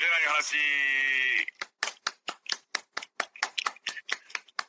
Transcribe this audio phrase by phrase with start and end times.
[0.00, 0.56] れない話。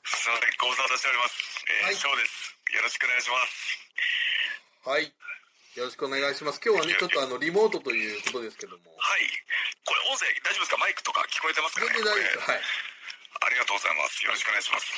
[0.03, 1.65] すいません、ご無沙汰しております。
[1.67, 2.55] えー、はい翔です。
[2.75, 3.79] よろしくお願いします。
[4.85, 5.13] はい。
[5.75, 6.59] よろしくお願いします。
[6.63, 8.91] 今日はね、ちょっとあの、リモートということですけども。
[8.97, 9.23] はい。
[9.87, 10.77] これ音声大丈夫ですか？
[10.77, 11.95] マイクとか聞こえてますかね？
[11.95, 12.51] 全然大丈夫です。
[12.51, 12.61] はい。
[13.41, 14.25] ありがとうございます。
[14.25, 14.91] よろしくお願いします。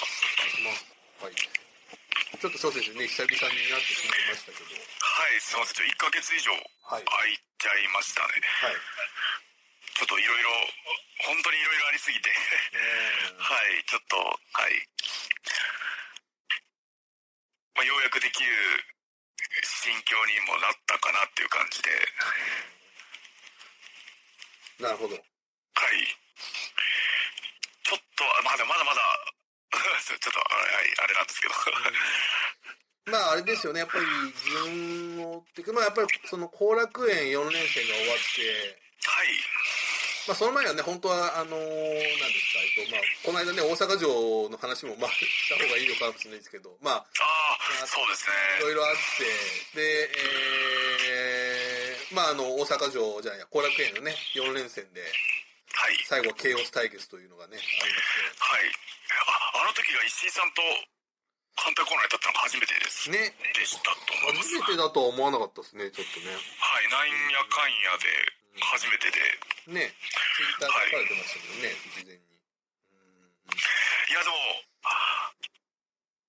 [1.23, 1.35] はい。
[1.37, 4.65] ちょっと翔先生ね、久々になってしまいましたけど。
[4.65, 5.75] はい、すいません。
[5.77, 6.51] ちょっと1ヶ月以上
[6.91, 8.41] はい空いちゃいましたね。
[8.59, 8.75] はい。
[9.93, 10.49] ちょっといろいろ、
[11.25, 12.29] 本当にいろいろありすぎて。
[13.37, 14.87] はい、ちょっと、はい。
[17.75, 18.49] まあ、ようやくできる
[19.61, 21.89] 心境にもなったかなっていう感じで、
[24.79, 25.15] なるほど。
[25.15, 25.23] はい。
[27.83, 29.01] ちょっと、まあでもまだまだ、
[30.03, 30.45] ちょっと、は
[30.81, 31.53] い、あれなんですけど。
[33.05, 39.27] まああれですよね、やっぱり自分の、っていうかまあやっぱりその後楽園4連戦が終わって、はい。
[40.27, 44.07] まあその前はね、本当はあのー、なんですか、えっとまあ、この間ね、大阪城
[44.47, 48.63] の話もまあした方がいいのかもしれないですけど、まあ、ああ、そうですね。
[48.63, 49.27] いろいろあって、
[49.75, 50.07] で、
[51.11, 55.99] えー、まああの、大阪城じゃないや、後楽園のね、4連戦で、はい。
[56.07, 58.71] 最後はケイオス対決というのがね、ありまして、はい。
[59.59, 60.61] あ、あの時が石井さんと
[61.59, 63.11] 反対コーナーに立ったのが初めてです。
[63.11, 64.55] ね、でしたと思います。
[64.55, 66.31] 初めてだとは思わなかったですね、ちょっとね。
[66.31, 69.19] はい、なんやかんやで初めてで。
[69.67, 69.95] ね、
[70.37, 72.21] ツイッターで書かれてましたけどね、事前に。
[72.21, 74.35] うんいや、でも、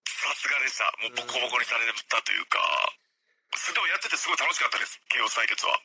[0.08, 0.88] さすがでした。
[1.04, 2.58] もうボコボコにされたというか、
[3.74, 5.00] でもやっててすごい楽しかったです。
[5.08, 5.72] 慶応対決は。
[5.72, 5.78] ね、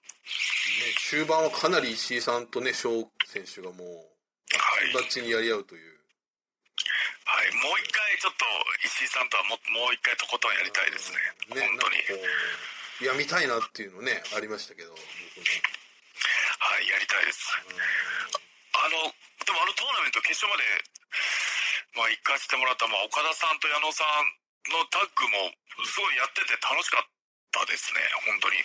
[0.98, 4.94] 終盤はかなり石井さんとね、翔選手がもう、はい。
[4.94, 6.00] バッチにやり合うという。
[7.26, 7.54] はい。
[7.56, 8.46] もう一回ちょっと
[8.86, 11.18] 石井さんとはももう一回とことんやりたいですね。
[11.62, 11.98] ね、本当に。
[13.02, 15.06] いや、見たいなっていうのね、ありましたけど、僕も。
[16.60, 17.54] はい、やりたいです。
[18.76, 19.12] あの、
[19.46, 20.64] でもあのトーナメント決勝まで、
[21.96, 24.28] まあ行かせてもらった、まあ岡田さんと矢野さん
[24.72, 25.52] のタッグも
[25.86, 27.08] すごいやってて楽しかっ
[27.52, 28.62] たですね、本当に。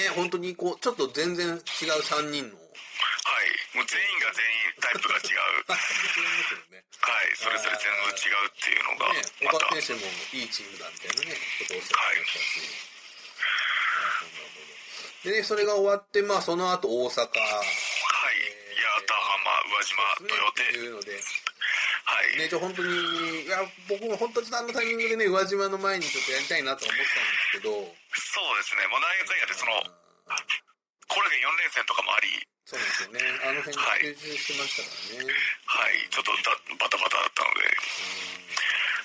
[0.00, 1.60] ね、本当にこう、ちょっと全然違う
[2.00, 2.56] 3人の。
[2.56, 2.64] は
[3.44, 3.76] い。
[3.76, 5.68] もう全員が全員タイプが違う。
[5.68, 7.36] はい。
[7.36, 12.94] それぞれ全部違うっていうのが、ね、また、岡田選手もいいチームだみたいなね、ことをおっしゃってましたし。
[13.34, 14.33] なるほどなるほど
[15.24, 17.24] でね、それが終わって、まあ、その後大阪。
[17.24, 17.32] はい。
[18.84, 20.62] 八幡浜、宇和島、ね、豊手。
[20.62, 21.16] っていうので、
[22.04, 22.38] はい。
[22.38, 22.92] ね、ちょ、本当に、
[23.44, 28.84] いや、僕も本当にあのタイミングでね、宇和島の前にちょっとやりたいなと思ってたんですけど、そうですね。
[28.92, 29.72] もうなんやで、その、
[31.08, 32.28] これが4連戦とかもあり、
[32.64, 33.20] そうですよね。
[33.44, 35.32] あの辺はい集中してましたからね。
[35.68, 36.08] はい。
[36.08, 37.64] ちょっとだバタバタだったので、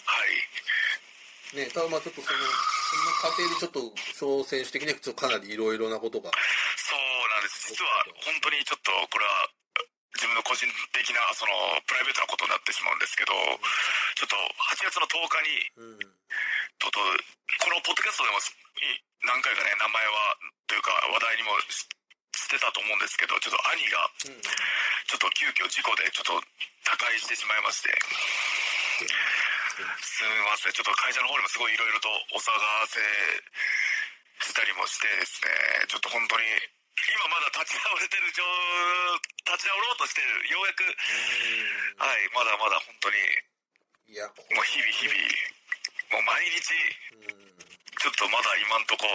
[0.03, 1.68] はい。
[1.68, 6.31] ね、ただまあちょっとその、その過程でちょっと、小選手的にはかなりいろいろなことが、
[6.77, 7.73] そうなんです。
[7.73, 9.50] 実は、本当にちょっと、これは、
[10.16, 13.33] 自分の個人的な、その、プライベートなことになってしまうんですけど、
[14.16, 14.35] ちょっと、
[14.73, 15.41] 8月の10日
[15.77, 16.00] に、うん。
[16.00, 18.41] ちょっと、このポッドキャストでもい
[19.23, 21.88] 何回かね、名前は、というか話題にもし
[22.35, 24.41] してたと思うんですけど、ちょっと兄が、うん。
[24.41, 26.41] ちょっと急遽事故でちょっと
[26.85, 27.89] 他界してしまいまして、
[30.01, 30.73] すみません。
[30.73, 33.00] ちょっと会社の方にもすごいいろいろとお騒がせ
[34.44, 35.51] したりもしてですね、
[35.88, 36.47] ちょっと本当に、
[37.16, 38.44] 今まだ立ち直れてる状、
[39.47, 40.84] 立ち直ろうとしてる、ようやく、
[42.00, 43.19] はい、まだまだ本当に、
[44.12, 45.16] いや、こもう日々日々、
[46.12, 46.73] もう毎日、
[47.13, 47.50] うん。
[48.00, 49.06] ちょっとまだ今んとこ、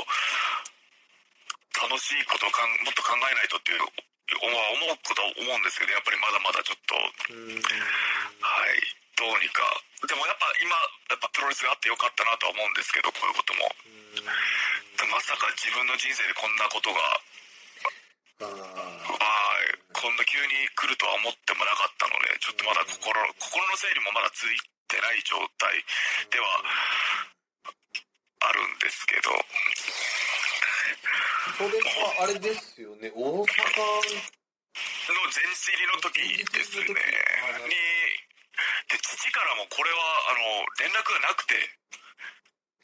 [1.88, 4.54] 楽しいことをかんもっと考えないとっていう、思う
[4.86, 6.94] 思うことは思うんですけど、やっぱりまだまだちょっと、
[7.32, 7.60] うん。
[7.60, 8.80] はい、
[9.16, 9.62] どうにか。
[10.06, 10.76] でもやっぱ今、
[11.10, 13.70] やっぱプロレスがあってよかったなとは思うんですけど、こういうことも。
[14.14, 17.00] でまさか自分の人生でこんなことが。
[18.34, 24.58] はい、こんな急に来るとは思ってもなかったので、ちょっとまだ心、心の整理もまだつい
[24.90, 25.70] てない状態
[26.30, 26.64] では
[28.50, 29.30] あるんですけど、
[31.56, 33.46] それはあれですよね、大阪、
[35.12, 36.18] の前日入りの時
[36.50, 36.84] ですね。
[36.84, 37.74] に、
[38.94, 39.98] で、父からもこれは、
[40.30, 41.58] あの、連絡がなくて、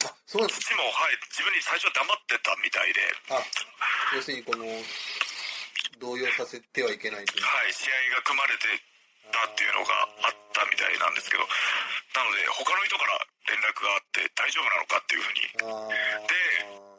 [0.03, 2.99] あ、そうなんです父も、はい、自分に最初は黙ってたみたいで、
[3.31, 3.39] あ、
[4.11, 4.67] 要するにこの、
[6.03, 7.45] 動揺させてはいけないという。
[7.47, 8.67] はい、試合が組まれて
[9.31, 13.15] たっていうのがあったみたいなんですけど、なので、他の人から
[13.47, 16.91] 連絡があって、大丈夫なのかっていうふうに、あー。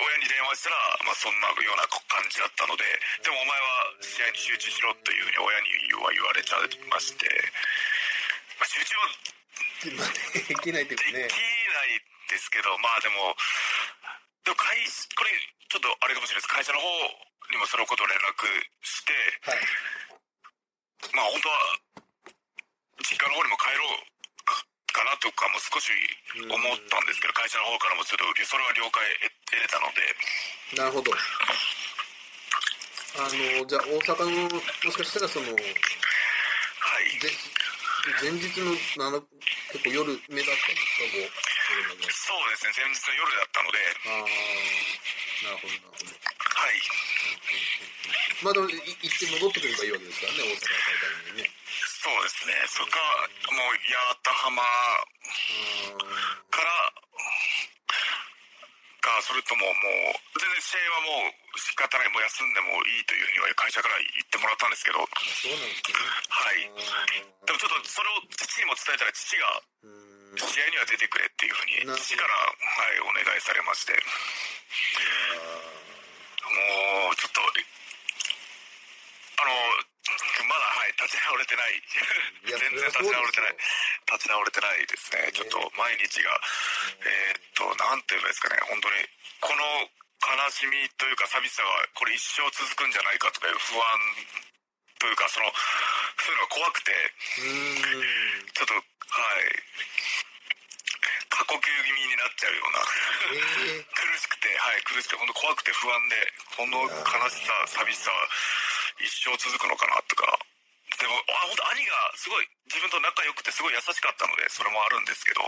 [0.00, 2.84] 親に電話したら、まあ、そんなような感じだったので、
[3.20, 7.28] でもお前は試合に集中しろというふうに親には言われちゃいまして、
[8.60, 9.08] まあ、集中は
[9.96, 11.48] まあできないというかねできな
[11.96, 12.10] い。
[12.30, 13.34] ですけど、まあでも、
[14.46, 14.78] でも会
[15.18, 15.34] これ
[15.66, 16.86] ちょっとあれかもしれないです会社の方
[17.50, 18.46] にもそのことを連絡
[18.86, 19.12] して
[19.42, 19.58] はい。
[21.10, 21.74] まあ本当は
[23.02, 24.06] 実家の方にも帰ろう
[24.94, 25.90] かなとかも少し
[26.38, 29.02] 思ったんですけど会社の方からもちょっとそれは了解
[29.50, 30.00] 得れたので
[30.78, 31.10] なるほど。
[33.18, 34.60] あの、じゃあ大阪の、も
[34.94, 35.58] しかしたらその、はい
[37.18, 37.26] ぜ
[38.00, 39.20] 前日のなな
[39.72, 41.36] 結構夜目だったんですかこう
[42.08, 43.76] そうですね前日の夜だったので。
[44.08, 44.24] ああ
[45.44, 46.16] なるほどなるほど。
[46.16, 46.80] はい。
[48.40, 51.52] まあでもい行って戻ってくればいいわけですからね大阪大会にね。
[52.00, 52.56] そうですね。
[52.72, 54.64] そこからもう八幡浜
[56.48, 56.88] から
[59.00, 59.72] かそれともも
[60.12, 65.00] う全然試合はもう仕方ないもう休んでもいいというふうに会社から言ってもらったんですけど。
[65.00, 65.98] はあそうなんですね。
[66.54, 66.68] い。
[67.46, 70.38] でもちょっとそれを父にも伝えたら父がうん。
[70.38, 72.54] 試合には出てくれっていうふうに父から、は
[72.94, 73.92] い、お願いされまして。
[76.50, 77.40] もうちょっと
[79.40, 79.89] あの
[80.48, 81.76] まだはい立ち直れてない。
[81.76, 83.56] いや全然立ち直れてない。
[84.10, 85.30] 立ち直れてないですね。
[85.32, 86.30] ちょっと毎日が
[87.04, 88.58] えーっとなんていうんですかね。
[88.66, 88.94] 本当に
[89.40, 89.62] この
[90.20, 93.84] 悲しみというか寂しさがこれ一生続くんじゃないかとかいう不安
[95.00, 95.48] というかその
[96.20, 96.92] そういうのが怖くて
[97.40, 98.46] うん。
[98.52, 98.82] ちょっとはい。
[101.30, 102.78] 過呼吸気味になっちゃうような。
[103.32, 106.16] ええ苦しくてはい苦しくて本当怖くて不安で
[106.58, 108.28] この悲しさ寂しさは
[109.00, 110.26] 一生続くのかなとか。
[110.98, 115.40] でもあ本当兄がすごい自分と仲良くてすごい優しかったのでそれもあるんですけど。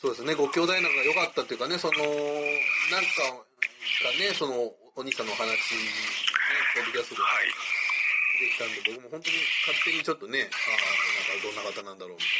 [0.00, 0.34] そうですね。
[0.34, 3.46] ご兄弟仲が良かったっていうかねそのなんか
[4.04, 5.56] がねそのお兄さんのお話ね
[6.74, 7.50] ポッドキャストではい。
[8.42, 9.38] できたんで僕も本当に
[9.70, 10.82] 勝手にちょっとねああ
[11.30, 12.32] なんかどんな方なんだろうみたい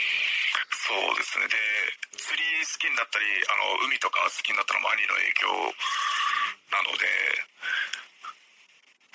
[0.82, 1.46] そうですね。
[1.46, 1.54] で
[2.18, 5.46] 釣り好きになったりあの海とか好きになったのも兄の影響
[6.74, 7.06] なので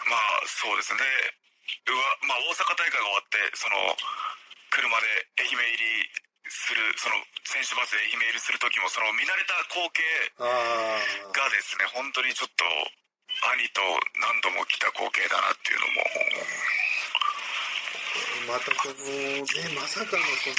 [0.06, 1.02] まあそうですね。
[1.88, 3.76] うわ、まあ、大阪大会が終わってその
[4.72, 5.08] 車で
[5.40, 6.08] 愛媛入り
[6.48, 10.04] するその選手バスで愛媛入りする時もその見慣れた光景
[10.40, 12.64] がですね本当にちょっと
[13.56, 13.84] 兄と
[14.20, 16.08] 何度も来た光景だなっていうのも。
[18.48, 20.56] またそのねまさかのその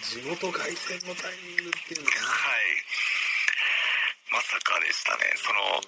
[0.00, 2.80] 地元凱旋のタイミングっていうのがはい。
[4.32, 5.34] まさかでしたね。
[5.36, 5.82] その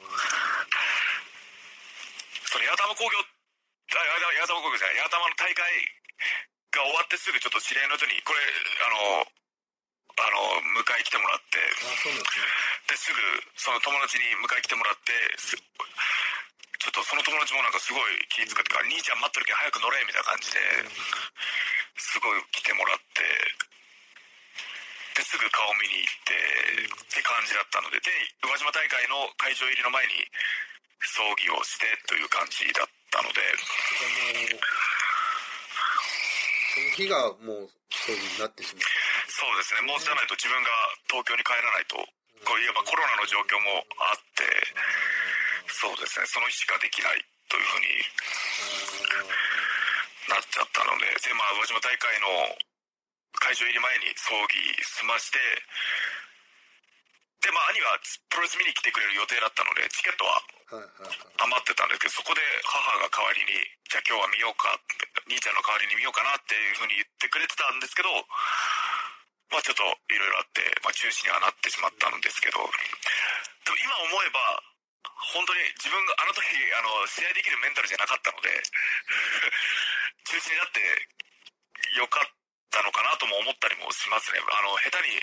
[2.53, 3.97] その八幡工業あ
[4.45, 5.65] 八幡工業じゃない八幡の大会
[6.77, 8.45] が終わってすぐちょっと知り合いの人にこれ
[8.85, 11.57] あのあの迎え来てもらって
[12.93, 13.17] ですぐ
[13.57, 20.61] その友達に迎え来てもらってすちょっとその友達もなんかすごい気遣ってから兄ちゃん待ってるけん早く乗れみたいな感じで
[21.97, 23.25] すごい来てもらって
[25.17, 26.37] ですぐ顔見に行って
[27.17, 28.13] って感じだったのでで
[28.45, 30.21] 宇和島大会の会場入りの前に
[31.05, 33.41] 葬儀をしてという感じだったので。
[36.73, 38.85] その日がもうそういう風になってしまう
[39.29, 39.83] そうですね。
[39.83, 40.71] もうじゃないと自分が
[41.11, 42.01] 東京に帰らないと。
[42.43, 44.49] こういえばコロナの状況もあって。
[45.69, 46.27] そうですね。
[46.27, 47.87] その日しかできないというふうに
[50.33, 51.07] なっちゃったので。
[51.07, 52.57] でまあ宇和島大会の
[53.43, 55.39] 会場入り前に葬儀済まして
[57.43, 57.99] でまあ兄は
[58.31, 60.39] プロレス見に来てくれる予定だったのでチケットは
[60.71, 63.51] 余ってたんですけどそこで母が代わりに
[63.91, 64.79] 「じゃあ今日は見ようか」
[65.27, 68.11] 兄ちゃんの代わりに見ようかなっていうふうに言ってくれてたんですけど
[69.51, 74.63] まあちょっといろいろあって、まあ、中止にはなってしまったんですけどでも今思えば
[75.35, 76.47] 本当に自分があの時
[76.79, 78.51] あの試合できるメンタルじゃなかったので
[80.31, 80.81] 中止になって
[81.99, 82.29] よかっ
[82.71, 84.41] たのかなとも思ったりもしますね。
[84.41, 85.21] あの下手に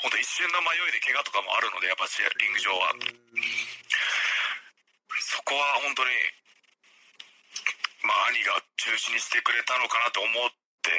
[0.00, 2.92] 本当一瞬の迷いで怪我とかもあるのでやっぱ試合リング上は。
[5.20, 6.10] そこは本当に
[8.02, 10.48] まあ兄が中止にしてくれたのかなと思っ
[10.80, 10.90] て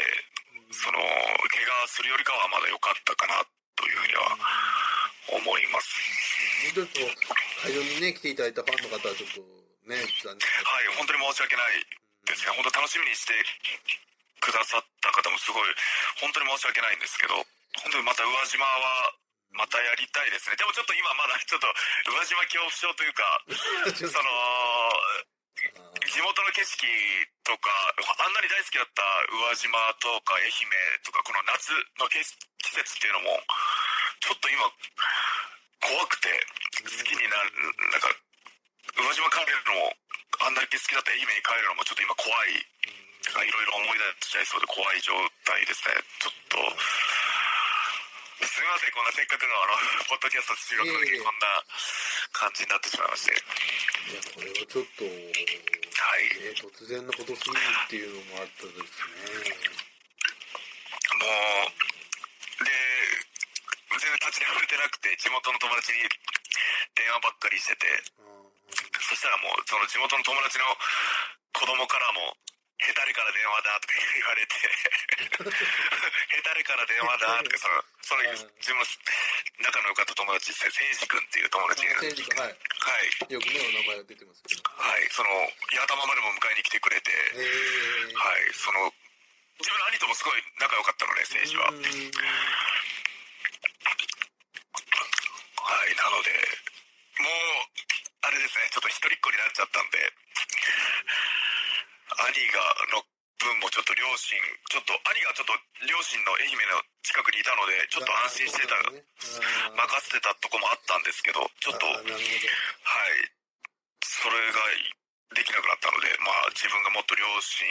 [0.69, 1.01] その
[1.49, 3.41] 怪我するよりかはまだ良かったかな
[3.75, 4.37] というふうには
[5.33, 5.97] 思います。
[6.69, 7.01] ちょっと
[7.65, 9.41] 会場にね来ていただいたファンの方はちょっと
[9.89, 11.81] ね残念はい本当に申し訳ない
[12.29, 13.33] ですね本当楽しみにして
[14.39, 15.69] くださった方もすごい
[16.21, 17.41] 本当に申し訳ないんですけど
[17.79, 19.15] 本当にまた宇和島は
[19.51, 20.55] またやりたいですね。
[20.55, 21.67] でもちょっと今まだちょっと
[22.11, 23.23] 宇和島恐怖症というか
[23.95, 24.31] その
[26.07, 26.87] 地元の景色
[27.43, 27.69] とか
[28.19, 30.51] あんなに大好きだった宇和島とか愛媛
[31.03, 32.19] とかこの夏の季
[32.63, 33.43] 季節っていうのも
[34.19, 34.71] ちょっと今
[35.79, 36.29] 怖くて
[36.81, 37.51] 好きになる
[37.91, 38.09] なんか
[38.97, 39.97] 宇和島帰るのも
[40.39, 42.65] あんだけ好きだった愛媛に帰るのもちょっと今怖い。
[43.21, 45.13] なんかいろいろ思い出しちゃいそうで怖い状
[45.45, 45.93] 態ですね。
[46.17, 46.57] ちょっと
[48.41, 49.77] すみません、こんなせっかくのあの、
[50.09, 51.61] ポッドキャスト収録の時にこんな
[52.33, 53.37] 感じになってしまいまして。
[53.37, 55.11] いや、これはちょっと、は
[56.17, 56.33] い。
[56.41, 58.97] ね、突然のことすぎるっていうのもあったです
[59.45, 59.61] ね。
[61.21, 61.29] も
[61.69, 62.73] う、で、
[63.93, 66.01] 全然立ち直れてなくて、地元の友達に
[66.97, 70.65] 電話ばっかりしてて、あそしたらもう、その地元の友達の
[71.53, 72.33] 子供からも、
[72.81, 74.57] ヘタレから電話だとか言われて、
[76.33, 78.85] ヘタレから電話だとか、その、その、うん自分の
[79.61, 82.57] 仲の良かった友達、せいじ君っていう友達がいるんですけど、はい。
[82.57, 82.57] は
[83.29, 83.33] い。
[83.33, 84.65] よくね、お名前が出てますけど。
[84.65, 85.29] はい、その、
[85.77, 88.17] 八玉までも迎えに来てくれて、えー。
[88.17, 88.89] はい、その、
[89.61, 91.69] 自分の兄ともすごい仲良かったので、政治は。
[91.69, 91.77] は
[95.85, 96.33] い、なので、
[97.21, 97.69] もう、
[98.25, 100.13] あれですね、ちょっと一人っ子になっちゃったんで、
[102.17, 102.59] 兄が、
[102.91, 103.03] の
[103.41, 104.37] 分もちょっと両親、
[104.69, 105.57] ちょっと、兄がちょっと
[105.89, 112.05] 両親の愛媛の近くにいたので、ちょっと安心してた、ね任せてたとこもあったんですけど、ちょっと、はい、
[114.05, 114.61] それが
[115.33, 117.65] できなくなったので、まあ自分がもっと両親、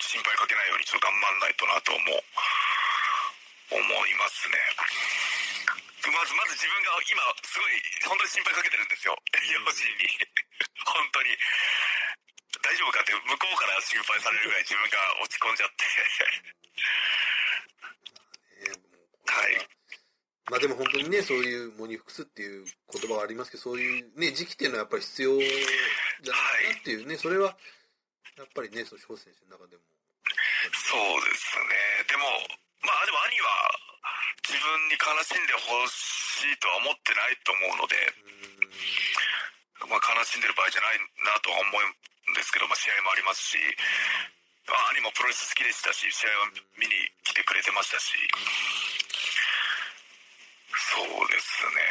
[0.00, 2.24] 心配かけないようにちょっと頑張んないとなと思う、
[3.76, 4.56] 思いますね。
[6.06, 9.18] まず、まず自分が今、すごい、本当に心配かけてるんですよ。
[9.34, 10.06] 両親に。
[10.86, 11.34] 本当に。
[12.66, 15.86] 大丈夫かって、向こうから心配されるぐらい自分が落ち込んじゃって。
[19.30, 19.46] は
[20.50, 25.54] まあでも本当にね、そういう喪に服すっていう言葉がありますけど、そういうね、時期っていうのはやっぱり必要じゃな
[26.66, 27.54] いかなっていうね、それは、
[28.34, 29.82] やっぱりね、そう、翔選手の中でも。
[30.74, 32.02] そうですね。
[32.10, 32.26] でも、
[32.82, 33.78] まあでも兄は
[34.42, 37.94] 自分に悲しんでほしいとは思ってないと思うので、
[39.86, 43.58] まあ悲しんでる場合じゃないなとは思うんですけど、まあ試合もありますし、
[44.66, 48.16] まあ兄もプロレス好きでしたし、試合を見に来てくれてましたし、
[50.94, 51.82] そうですね。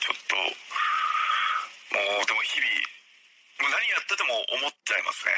[0.00, 2.66] ちょっと、もうでも日々、
[3.60, 5.32] もう何やってても思っちゃいますね。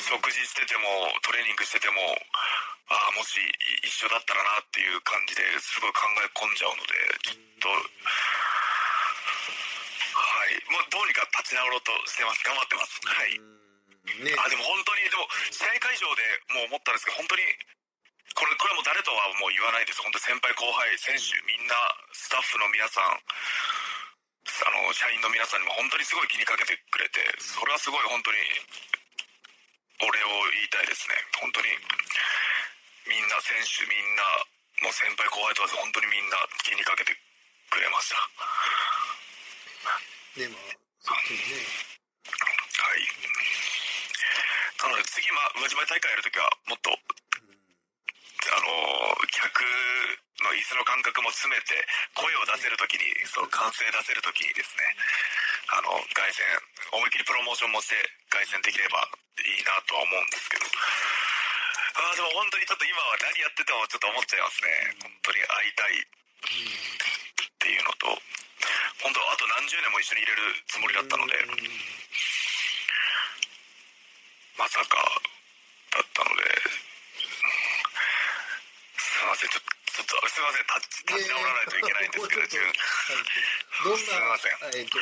[0.00, 0.82] 食事してても
[1.22, 1.94] トレーニングしてても
[2.88, 3.40] ああもし
[3.80, 6.92] 一緒だったらなっていう感じですごい考え込んじゃうので
[7.24, 8.41] ちょっとはい
[10.72, 12.40] もうどうにか立ち直ろうとしてます。
[12.48, 12.96] 頑張ってます。
[13.04, 13.36] はい。
[14.24, 14.32] ね。
[14.40, 16.24] あでも本当にでも試合会場で
[16.56, 17.44] もう思ったんですけど本当に
[18.32, 20.00] これこれはもう誰とはもう言わないです。
[20.00, 21.76] 本当先輩後輩選手みんな
[22.16, 28.40] スタッフの皆さんあの社員の皆さんにも本当にすごい気にかけてくれてそれはすごい本当に
[30.02, 31.14] お礼を言いたいですね。
[31.38, 31.68] 本当に
[33.06, 34.24] みんな選手みんな
[34.82, 37.14] もう先輩後輩問わず本当にみんな気にかけて
[37.70, 38.16] くれました
[40.32, 40.72] ね、まあ、
[41.04, 41.60] そっちもね。
[41.60, 43.04] はい。
[44.80, 46.96] なので次、まあ、宇和島大会やるときはもっとう
[47.44, 47.52] ん。
[47.52, 48.66] あの
[49.28, 49.60] 客
[50.40, 51.76] の椅子の感覚も詰めて
[52.16, 54.88] 声を出せるときにそう歓声出せるときにですね
[55.76, 56.42] あの凱旋
[56.96, 58.00] 思いっきりプロモーションもして
[58.32, 59.04] 凱旋できれば
[59.44, 60.64] いいなとは思うんですけど。
[61.92, 64.96] あーでも本当にちょっと今は何やっててもちょっと思っちゃいますね。
[65.04, 66.08] 本当に会いたいっ
[67.60, 68.16] ていうのと
[69.02, 71.34] 本当あと何十年も一緒にいれるつもりだったので
[74.58, 74.96] まさか
[75.90, 76.44] だったので
[78.98, 82.72] すいませんちょっとちょっとすいません立ち立ち直らないといけないんですけど自分。
[83.84, 84.56] どんすいません。
[84.56, 84.96] な、えっと、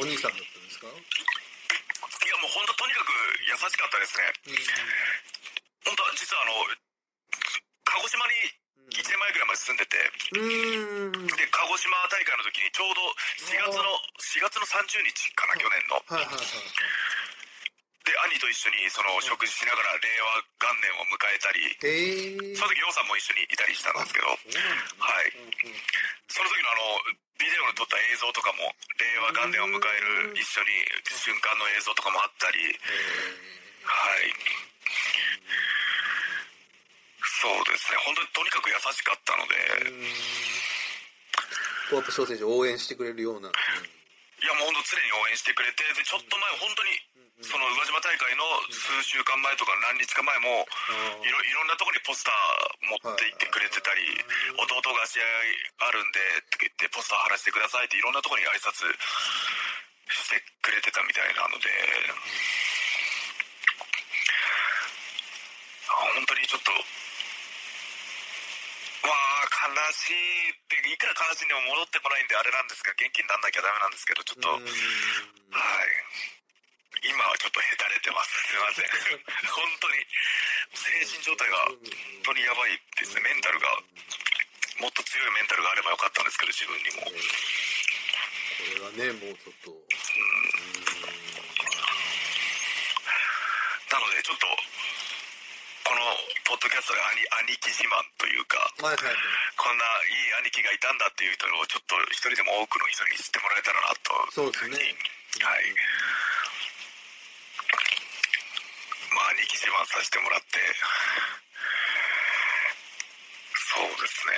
[0.00, 0.88] お兄さんだったんですか？
[0.88, 3.12] いやもう本当とにかく
[3.44, 4.32] 優しかったですね。
[5.84, 6.64] 本当は実はあの
[7.84, 8.61] 鹿児島に1年
[9.22, 9.98] 前ぐらいまで住んでて。
[10.02, 13.06] で鹿児島大会の時にちょうど
[13.38, 13.86] 4月の
[14.18, 16.02] 4月の30日かな去年の。
[16.02, 17.02] はいはいはいはい。
[18.02, 21.62] で兄と一緒にその食事しながら令和元年を迎えたり。
[21.70, 22.58] へえ。
[22.58, 24.26] その時陽さんも一緒にいたりしたんですけど。
[24.26, 25.30] はい。
[26.26, 30.66] その時のあのビデオに撮った映像とかも令和元年を迎える一緒に
[31.14, 32.58] 瞬間の映像とかもあったり。
[33.86, 34.34] はい
[37.42, 37.98] そうですね。
[38.06, 39.58] 本当にとにかく優しかったので。
[39.58, 40.06] へーうん。
[41.90, 43.50] こうやっぱ翔選手を応援してくれるような。
[43.50, 46.98] いやもう本当常に応援してくれてでちょっと前本当に
[47.46, 48.42] その宇和島大会の
[48.74, 50.66] 数週間前とか何日か前も
[51.22, 52.34] いろいろんなところにポスター
[52.90, 54.02] 持って行ってくれてたり
[54.58, 58.82] 弟が試合あるんでって言ってポスター貼らせてくださいっていろんなところに挨拶
[60.10, 61.70] してくれてたみたいなので。
[65.86, 67.01] あ本当にちょっとまあ
[69.02, 70.50] 悲しい。
[70.50, 74.66] っていくら悲しんでも戻ってこないんであれなんですが元気になんなきゃダメなんですけどちょっとうん。
[74.66, 74.70] は
[75.86, 76.22] い。
[77.02, 78.30] 今はちょっとへたれてます。
[78.46, 78.86] すいません。
[79.50, 80.06] 本当に
[80.74, 81.78] 精神状態が本
[82.22, 83.22] 当にやばいですね。
[83.22, 83.74] メンタルが
[84.78, 87.10] もっと強いメンタルがあればよかったんですけど自分にも、こ
[88.74, 89.70] れはねもうちょっと。
[93.90, 94.46] なのでちょっと
[96.44, 99.16] ポッドキャストで兄兄貴自慢というかはいはいはい。
[99.56, 104.10] こんないい兄貴がいたんだっていう人をちょっと一人でも多くの人に知ってもらえたらなと。
[104.32, 104.78] そうですね。
[105.42, 105.70] はい。
[109.14, 110.58] まあ兄貴自慢させてもらって
[113.54, 114.34] そうですね。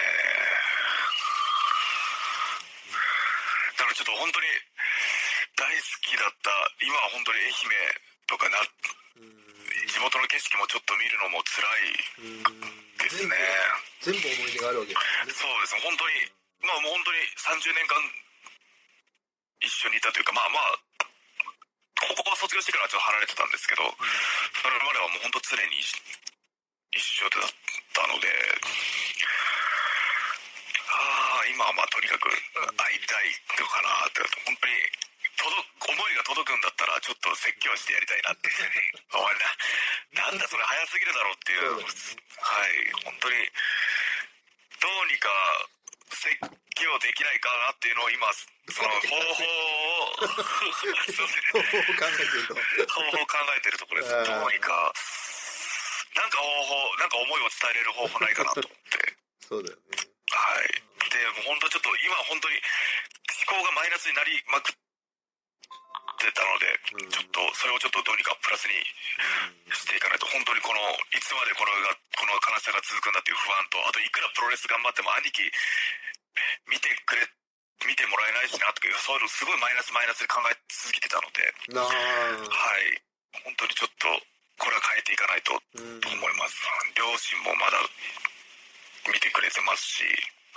[3.78, 4.46] だからちょっと本当に
[5.56, 6.50] 大好きだった
[6.82, 7.54] 今は本当に愛媛
[8.26, 8.83] とかな地
[10.04, 11.96] 元の景色もちょっと見るのも辛い
[13.00, 13.32] ですね。
[14.04, 15.80] 全部思い出があるわけですそうです。
[15.80, 16.28] 本当に
[16.60, 17.96] まあもう本当に30年間
[19.64, 20.76] 一緒にいたというかまあまあ
[22.04, 23.84] ここは卒業してからはちょっと離れてたんですけど
[24.60, 27.48] それまではもう本当常に一緒だっ
[27.96, 28.28] たので
[30.92, 32.28] ああ今はまあとにかく
[32.76, 34.76] 会いたいのかなって本当に
[35.44, 38.48] 届思いが届くんだったらちょっと説教してやりたいなって
[39.12, 39.28] お前
[40.24, 41.84] ななんだそれ早すぎるだろうっていう。
[41.84, 43.36] はい本当に。
[44.80, 45.28] どうにか
[46.12, 46.36] 説
[46.76, 48.28] 教できないかなっていうのを今
[48.68, 50.44] その方法を方法
[51.80, 52.56] を考えてると
[52.92, 54.12] 方法を考えてるところです。
[54.12, 54.92] どうにか
[56.16, 59.16] なんか方法なんか思いを伝えれる方法ないかなと思って。
[59.40, 59.96] そうだよね。
[59.96, 60.84] はい。
[61.12, 62.60] でもう本当ちょっと今本当に
[63.48, 64.83] 思考がマイナスになりまくっ
[66.24, 66.66] てたので、
[66.96, 67.10] うん。
[67.12, 68.72] ちょっとそれをちょっとどうにかプラスに
[69.76, 70.80] していかないと本当にこの
[71.12, 75.44] いつまでこのがこの悲しさが続くんだっていう不安とあといくらプロレス頑張っても兄貴
[76.68, 77.22] 見てくれ
[77.84, 81.44] 見てもらえないしなとかいうそういうのすごいマイナスマイナスで考え続けてたので
[81.76, 82.40] は
[82.80, 83.02] い。
[83.44, 84.08] 本当にちょっと
[84.56, 86.00] これは変えていかないとうん。
[86.00, 86.56] と思います。
[86.96, 87.82] 両親もまだ
[89.10, 90.06] 見てくれてますし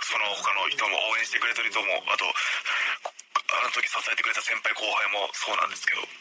[0.00, 2.24] その他の人も応援してくれてる人もあと
[3.48, 6.02] あの時支えてくれた先輩後輩もそうなんですけど。
[6.02, 6.12] はい。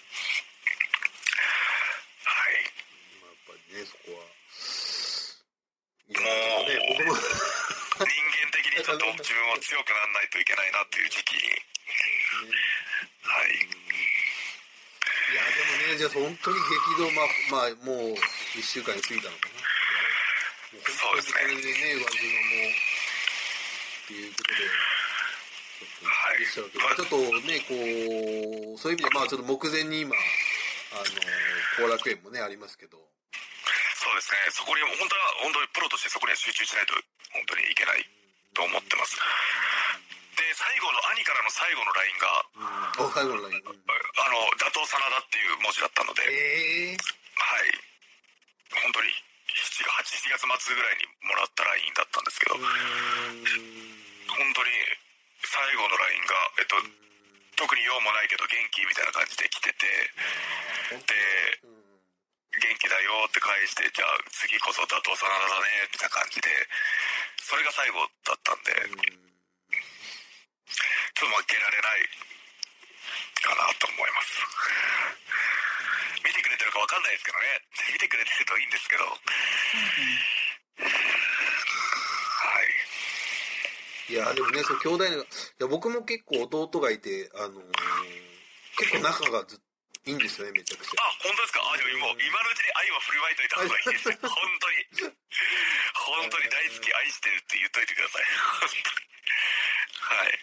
[3.19, 4.23] まあやっぱりねそこは
[6.07, 11.35] いやね僕も人間的にちょっと自分も強くならないといけないなっていう時期。
[11.35, 11.43] に
[13.27, 13.59] はい。
[15.27, 18.15] いやでもねじゃあ本当に激動まあまあもう
[18.55, 19.59] 1週間に過ぎたのかな。
[20.71, 22.71] もう本当にそれでね上島も
[24.07, 24.63] っていうことで
[26.43, 27.73] っとはいびっくりしちゃうけどまあちょっとねこ
[28.75, 30.13] うそういう意味でまあちょっと目前に今
[30.93, 31.01] あ
[31.81, 32.97] の後楽園もねありますけど。
[33.97, 34.37] そうですね。
[34.55, 36.93] そこに本当は本当にプロとしてそこには集中しないと
[37.33, 38.05] 本当にいけない
[38.55, 39.19] と思ってます。
[40.37, 43.09] で最後の兄からの最後の LINE がうん。
[43.09, 46.23] お最後のライン、うんあの打倒真田っていう文字だったので。
[46.23, 47.73] ええはい。
[48.85, 52.55] 本当に7月8月末ぐらいにもらった LINE だったんですけど。
[52.55, 54.71] 本当に
[55.47, 56.75] 最後の LINE が、えっと、
[57.55, 61.87] 特に用もないけど元気みたいな感じで来ててでうん。
[62.57, 66.49] 元気だよって返してじゃあ次こそ打倒真田だねみたいな感じで
[67.41, 68.75] それが最後だったんで。
[71.17, 72.05] ちょっと負けられない
[73.41, 74.37] かなと思います。
[76.21, 77.57] 見てくれてるか分かんないですけどね。
[77.93, 79.09] 見てくれてるといいんですけど。
[79.09, 79.17] は
[84.09, 85.25] いいやでもねそう兄弟のい
[85.59, 87.63] や僕も結構弟がいてあのー
[88.77, 89.59] 結構仲がず
[90.05, 91.01] いいんですよねめちゃくちゃ。
[91.01, 91.59] あ本当ですか？
[91.73, 94.29] あでももう今のうちに愛は振る舞いといた方がいいです 本
[94.61, 95.11] 当に。
[95.97, 98.23] 本当に大好き愛してるって言っといてください。
[98.23, 100.21] 本当に。
[100.23, 100.39] はい。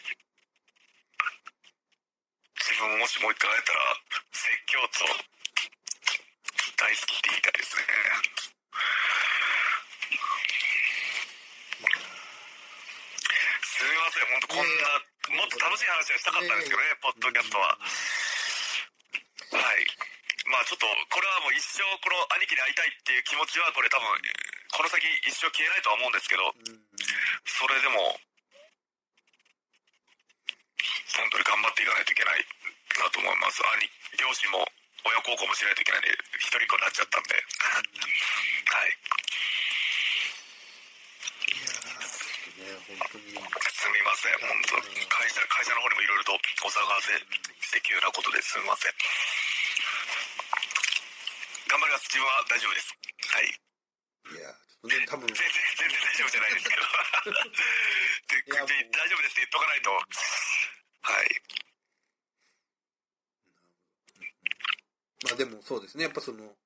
[2.60, 4.00] 自分ももしもう一回会えたら
[4.32, 5.06] 説教と
[6.76, 7.82] 大好きって言いたいですね
[13.74, 17.74] すみません本当こんなもっと楽しい話がしたかったんですけどねポッドキャストは
[19.54, 19.86] はい。
[20.50, 24.06] まあちょっと、これはもう一生この兄貴に会いたいっていう気持ちは、これ多分、
[24.76, 26.84] この先一生消えないとは思うんですけど、うん
[27.46, 28.18] それでも、
[31.14, 32.44] 本当に頑張っていかないといけない
[32.98, 33.62] なと思います。
[33.78, 34.66] 兄、両親も
[35.06, 37.34] 親孝行もしないといけないんで、一人っ子になっちゃったんで。
[37.34, 37.40] は
[38.86, 38.96] い。
[41.44, 45.04] いやね本当にすみません、本当に。
[45.12, 47.12] 会社、会社の方にもいろいろとお騒がせ
[47.60, 48.96] して急なことですみません。
[51.68, 52.08] 頑張ります。
[52.08, 52.96] 自分は大丈夫です。
[53.28, 53.52] はい。
[54.32, 56.88] いやちょっとね多分全然、全然大丈夫じゃないですけど。
[58.72, 59.92] で大丈夫ですって言っとかないと。
[59.92, 61.44] はい。
[65.28, 66.56] まあでもそうですねやっぱその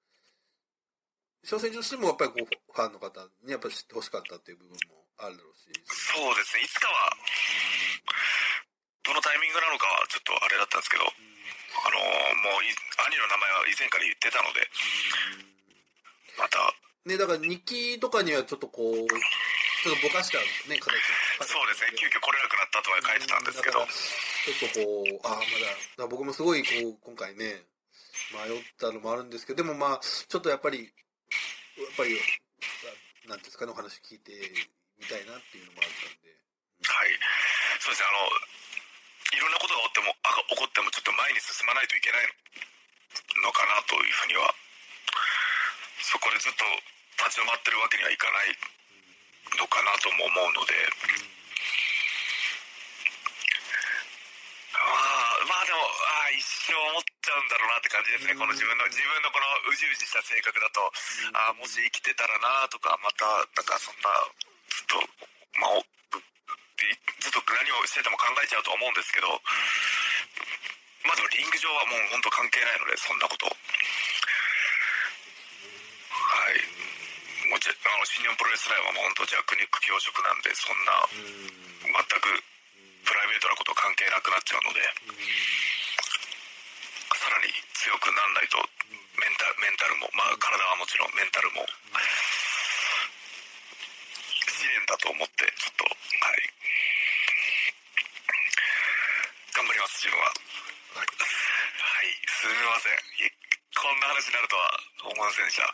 [1.42, 6.62] 挑戦としてもやっぱりこうファンの方にやっぱり知ってほしかったっていう部分もあるだろうしそうですね。
[6.62, 7.11] いつかは
[9.02, 11.11] どのタイミングなのかはちょっとあれだったんですけど、あ
[11.90, 11.98] の
[12.42, 12.70] もう兄
[13.18, 14.62] の名前は以前から言ってたので、
[16.38, 16.59] また。
[17.07, 19.09] ねだから日記とかにはちょっとこうちょっ
[19.96, 20.92] とぼかしたね形。
[21.46, 21.96] そうですね。
[21.96, 23.81] 急遽来れなくなったとは書いてたんですけど、
[24.44, 25.40] ちょっとこうああま
[25.96, 27.64] だだ僕もすごいこう今回ね
[28.35, 30.90] 迷ったのもあるんですけどでもまあちょっとやっぱりやっ
[31.96, 32.18] ぱり
[33.28, 34.33] なんですかねお話聞いて
[34.98, 37.14] みたいなっていうのもあったんで、はい。
[37.80, 38.11] そうですね。
[38.11, 38.28] あの
[39.32, 42.26] いろんなことが起こってもあ起こってもちょっと前に進まないといけない
[43.44, 44.50] のかなというふうには
[46.00, 46.64] そこでずっと
[47.20, 48.56] 立ち止まってるわけにはいかない
[49.61, 50.72] のかなとも思うので、
[54.72, 60.80] まあまあでもああ一生思っちゃうんだろうなって感じですね、この自分の自分のこのうじうじした性格だと、
[61.37, 63.24] ああもし生きてたらなとかまた
[63.56, 64.08] なんかそんな
[64.78, 65.02] ずっと
[65.58, 69.26] まあずっと何をしてても考えちゃうと思うんですけど、
[71.02, 73.50] まあでもリング上はもう本当関係ないのでそんなこと。
[73.50, 73.52] は
[76.54, 76.62] い。
[77.48, 82.28] もうじあの新日本プロレス内はもう本当弱肉強食なんでそんな全く
[83.08, 84.84] プライベートなこと関係なくなっちゃうので
[87.16, 88.60] さらに強くなんないと
[89.16, 91.64] メンタメンタルもまあ体はもちろんメンタルも
[94.52, 95.92] 試練だと思ってちょっとは
[96.33, 96.40] い。
[99.53, 100.33] 頑張ります自分は。
[100.33, 101.12] はい。
[102.24, 102.96] すみません。
[103.20, 103.29] い
[103.77, 104.81] こんな話になるとは
[105.12, 105.68] 思いませんでした。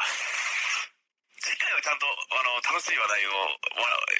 [1.38, 3.54] 次回はちゃんとあの楽しい話題をわ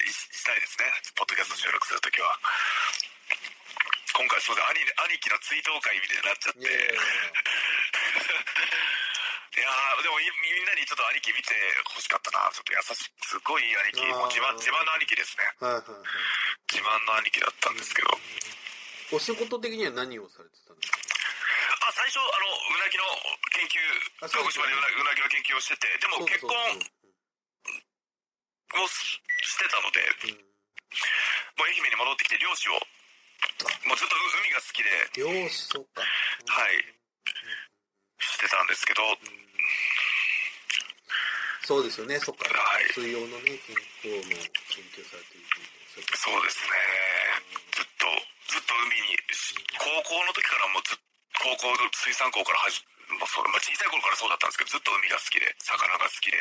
[0.07, 0.87] ししたいですね。
[1.19, 2.39] ポッドキャスト収録するときは。
[4.15, 4.79] 今回すみません。
[4.79, 6.59] 兄兄貴の追悼会みたいになっちゃって。
[6.59, 6.97] いやいやいや
[9.55, 11.55] いやーでもいみんなにちょっと兄貴見て
[11.87, 12.51] ほしかったな。
[12.51, 15.47] ちょっと優しいすごいいい兄貴もう自慢自慢の兄貴ですね。
[15.63, 16.03] はいはいはい。
[16.67, 18.11] 自慢の兄貴だったんですけど。
[19.15, 20.97] お仕事的には何をされてたんですか
[21.87, 23.05] あ最初あのうなぎの
[23.53, 23.77] 研究
[24.27, 26.49] 鹿児島でうなぎの研究をしててでも結婚
[28.81, 30.41] をししてたのでそううん。
[30.41, 32.81] もう愛媛に戻ってきて漁師を
[33.85, 34.89] もうずっと海が好きで。
[35.21, 36.01] 漁師そうか。
[36.01, 36.81] はい。
[38.19, 39.05] してたんですけど
[41.65, 42.21] そうですよね。
[42.21, 42.45] そっか。
[42.45, 42.93] はい。
[42.93, 43.73] 水曜のね健
[44.05, 44.37] 康の
[44.69, 45.49] 研究されている
[46.13, 46.77] そうですね。
[47.73, 48.05] ずっと
[48.53, 49.17] ずっと海に
[49.81, 51.01] 高校の時からもうずっ
[51.41, 56.37] 高校の水産校からはじもうそうまあ、小さい頃からそうだったんですけどずっと海が好きで魚が好きで。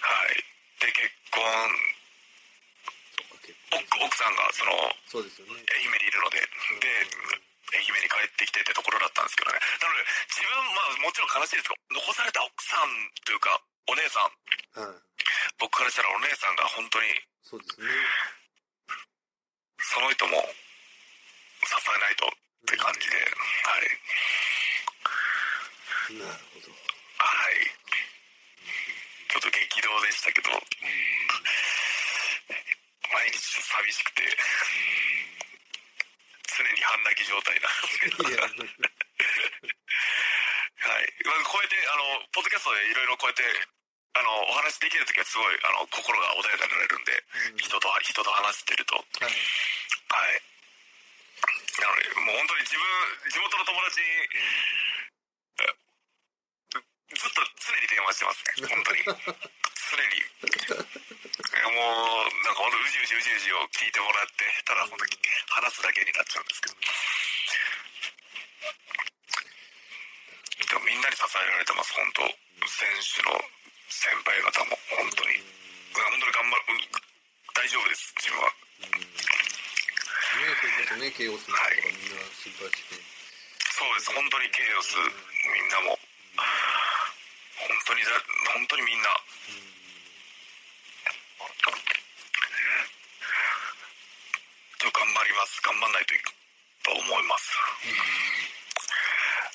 [0.00, 0.40] はい。
[0.80, 1.44] で結婚。
[3.68, 4.72] 奥さんがその
[5.06, 5.60] そうですよね。
[5.76, 6.40] 愛媛にいるので。
[6.40, 7.04] で
[7.74, 9.60] 愛媛に帰ってきてってところだったんですけどね。
[9.60, 12.88] なので自分まあもちろん悲しいですけど残された奥さん
[13.24, 14.32] というかお姉さん。
[14.80, 14.96] はい。
[15.58, 17.08] 僕からしたらお姉さんが本当に
[17.42, 17.88] そうですね。
[19.80, 20.40] その人も
[21.64, 22.30] 支えないとっ
[22.66, 23.88] て感じではい。
[26.20, 26.72] なるほど。
[26.72, 27.68] はい。
[29.28, 30.48] ちょっと激動でしたけど
[33.12, 34.22] 毎日寂しくて
[36.58, 37.86] 常に半泣き状態なんで。
[37.86, 38.26] すけど
[40.78, 43.42] はい、まあこうやってあのポッドキャストでいろいろこうやって
[44.14, 47.14] あのお話できる時はすごいあの心が穏やかになれるんで、
[47.54, 47.58] うん。
[47.58, 48.94] 人と人と話してると。
[48.94, 49.30] はい。
[49.30, 50.42] はい。
[51.78, 52.82] なのでもう本当に自分
[53.30, 54.06] 地元の友達に、
[55.62, 55.78] え
[57.14, 58.66] ずっと常に電話してますね。
[58.66, 59.06] 本当に。
[59.06, 60.22] 常に
[61.66, 65.18] もうなんか本当うじうじうじうじを聞いてもらってただ本当に
[65.50, 66.76] 話すだけになっちゃうんですけど。
[70.68, 72.22] でもみんなに支えられてます本当
[72.68, 73.40] 選手の
[73.88, 75.40] 先輩方も本当に。
[75.94, 76.86] 本当に頑張るうん
[77.54, 78.52] 大丈夫です自分は。
[80.38, 83.18] ねそれこそね慶応するとかみんな心配して。
[83.78, 85.98] そうです本当にケイオスみんなも。
[87.58, 88.10] 本当にだ
[88.54, 89.14] 本当にみんな。
[94.78, 95.62] ちょっと頑張ります。
[95.62, 96.18] 頑張んないとい
[96.82, 97.54] と思います。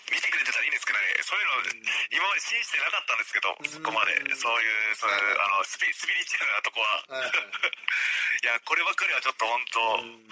[0.08, 1.20] 見てくれてたらいいんですけどね。
[1.20, 1.84] そういうの
[2.16, 4.16] 今まで信じてなかったんですけどそこまで。
[4.40, 7.04] そういうそういうあのスピスピリチュアルなとこは。
[7.20, 7.44] はいはい
[8.40, 8.48] い。
[8.48, 10.24] やこればっかりはちょっと本当うん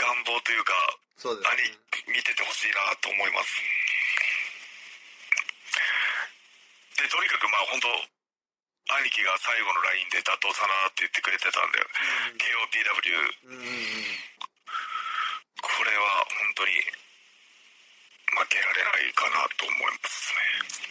[0.00, 0.72] 願望というか
[1.20, 3.60] そうです見ててほしいなと思います。
[6.96, 8.21] でとにかくまあ本当
[9.00, 11.80] 兄貴が最後の LINE で打倒さなって言ってくれてたんで
[12.36, 13.56] KOPW うん。
[13.56, 14.32] うんうん
[15.62, 16.74] これは本当に
[18.34, 20.82] 負けられないかなと思いますね。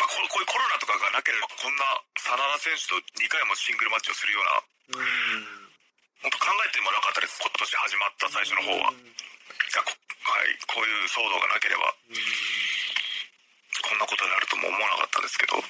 [0.00, 1.84] まあ、ここういうコロナとかがなければこんな
[2.16, 5.64] 真田選手と2回もシングルマッチをするようなうん。
[6.24, 7.36] 本当考えてもなかったです。
[7.40, 8.96] 今年始まった最初の方は、い
[9.76, 9.92] やこ
[10.24, 11.92] はい、こういう騒動がなければ。
[12.08, 12.83] うん。
[13.84, 15.60] こんなことになるとも思わなかったですけど。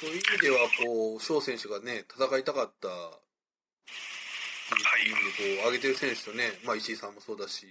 [0.00, 3.14] そういう意味では、こう、翔選手がね、戦いたかった、は
[4.98, 5.10] い。
[5.60, 7.68] こう、上げてる選手とね、まあ、石井さんもそうだし、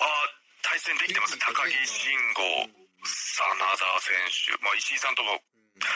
[0.00, 0.08] ああ
[0.62, 1.36] 対戦できてます。
[1.36, 4.16] ね高木慎吾うん真田選
[4.56, 5.40] 手、まあ、石井さんとも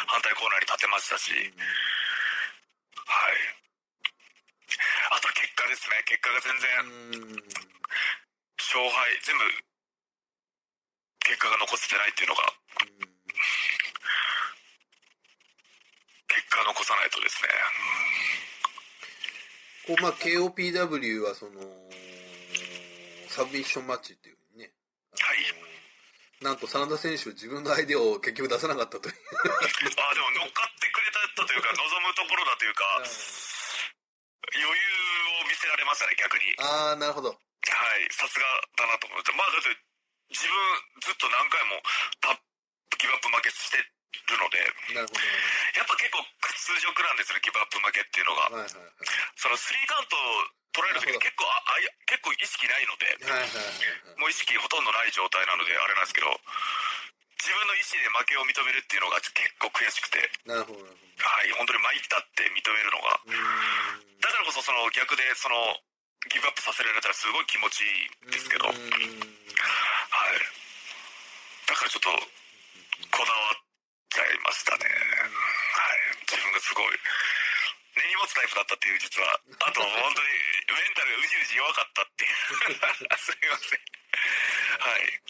[0.09, 1.45] 反対コーナーに立てましたし、はい。
[5.13, 6.03] あと結果ですね。
[6.09, 6.69] 結果が全然、
[7.21, 7.45] うん。
[8.57, 9.45] 勝敗、全部、
[11.25, 12.45] 結果が残せてないっていうのが、
[16.29, 17.49] 結果残さないとですね。
[19.89, 21.61] こう、まあ、KOPW はその、
[23.29, 24.73] サブミッションマッチっていうふうにね、
[25.19, 25.75] はい
[26.45, 29.15] なんと真田選手自分のアイデアを結局出さなかったという。
[29.17, 32.85] あ あ、でも乗っかってくれたというか、望むところだというか、
[34.53, 34.69] 余裕
[35.41, 36.55] を見せられましたね、逆に。
[36.59, 37.31] ああ、なるほど。
[37.31, 37.35] は
[37.97, 38.45] い、さすが
[38.77, 39.33] だなと思って。
[39.33, 39.94] まあ、だって、
[40.35, 40.51] 自分、
[41.07, 41.79] ずっと何回も
[42.19, 42.35] タ
[42.99, 43.87] ギブアップ負けしてる
[44.39, 44.59] ので、
[44.99, 45.15] なるほ
[45.79, 48.51] やっぱ結構屈辱なんですよね、ギブアップ負けっていうのが。
[48.51, 48.59] ど。
[48.59, 49.09] はいはいはい。
[49.39, 56.31] そのスリーカウントを取られる時なるほど結構ああいや結構意識ないので、はいはいはいもう意識ほとんどない状態なので、あれなんですけど、
[57.39, 60.89] 自分の意思で負けを認めるっていうのが結構悔しくて、なるほど、は
[61.45, 65.55] い、本当に参ったって認めるのが、だからこそその逆でその
[66.31, 67.89] ギブアップさせられたらすごい気持ちい
[68.29, 68.77] いんですけど、はい。
[71.69, 72.11] だからちょっと
[73.13, 73.61] こだわっ
[74.09, 74.89] ちゃいましたね。
[74.89, 76.25] はい。
[76.25, 76.97] 自分がすごい
[77.95, 80.29] 根に持つタイプだったっていう実は、あと本当に
[80.73, 82.35] メンタルがうじうじ弱かったっていう。
[83.21, 83.81] すいません。
[84.81, 85.21] はい。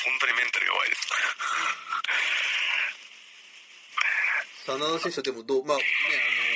[0.00, 1.08] 本当にメンタル弱いです。
[4.66, 6.49] 真田選手はでもどう、まあね、あのー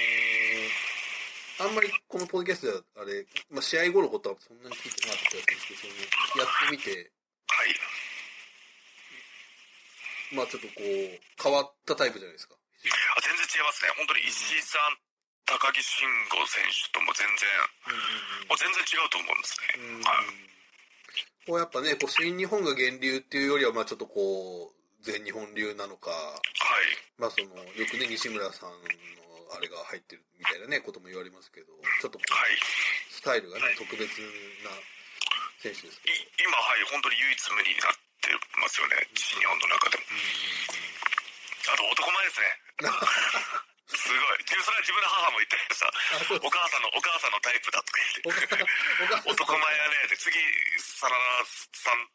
[1.61, 6.90] あんまりこのポッドキャストではあれ、まあ、試合後のことはそんなに聞いてなかった気がするんですけど、そのやってみて、
[7.47, 7.75] はい。
[10.35, 12.59] まあちょっとこう、変わったタイプじゃないですか。
[12.59, 13.95] あ全然違いますね。
[13.95, 14.99] 本当に石井さん、
[15.47, 17.47] 高木慎吾選手とも全然、
[18.51, 19.79] もう全然違うと思うんですね。
[19.79, 20.27] うんはい。
[21.47, 26.99] こうやっぱね、こう新日本が源流っていうよりは、まあちょっとこう、全日本流なのか、はい。
[27.17, 28.77] まあその、よくね、西村さんの
[29.55, 31.71] あれが入ってるみたいなね、ことも言われますけど、
[32.03, 32.19] ちょっと。
[33.11, 34.11] スタイルがね、特別
[34.67, 34.75] な
[35.62, 39.01] 選手ですけい今、はい、本当に唯一無二になってますよね。
[39.14, 40.05] 新日本の中でも。
[41.64, 42.47] あと男前ですね。
[43.95, 44.38] すごい。
[44.45, 45.88] 自分それは自分の母も言ってました。
[46.43, 48.49] お母さんの、お母さんのタイプだとか言っ
[49.25, 49.31] て。
[49.31, 50.37] 男前やねって、次、
[50.81, 52.09] サラダさん、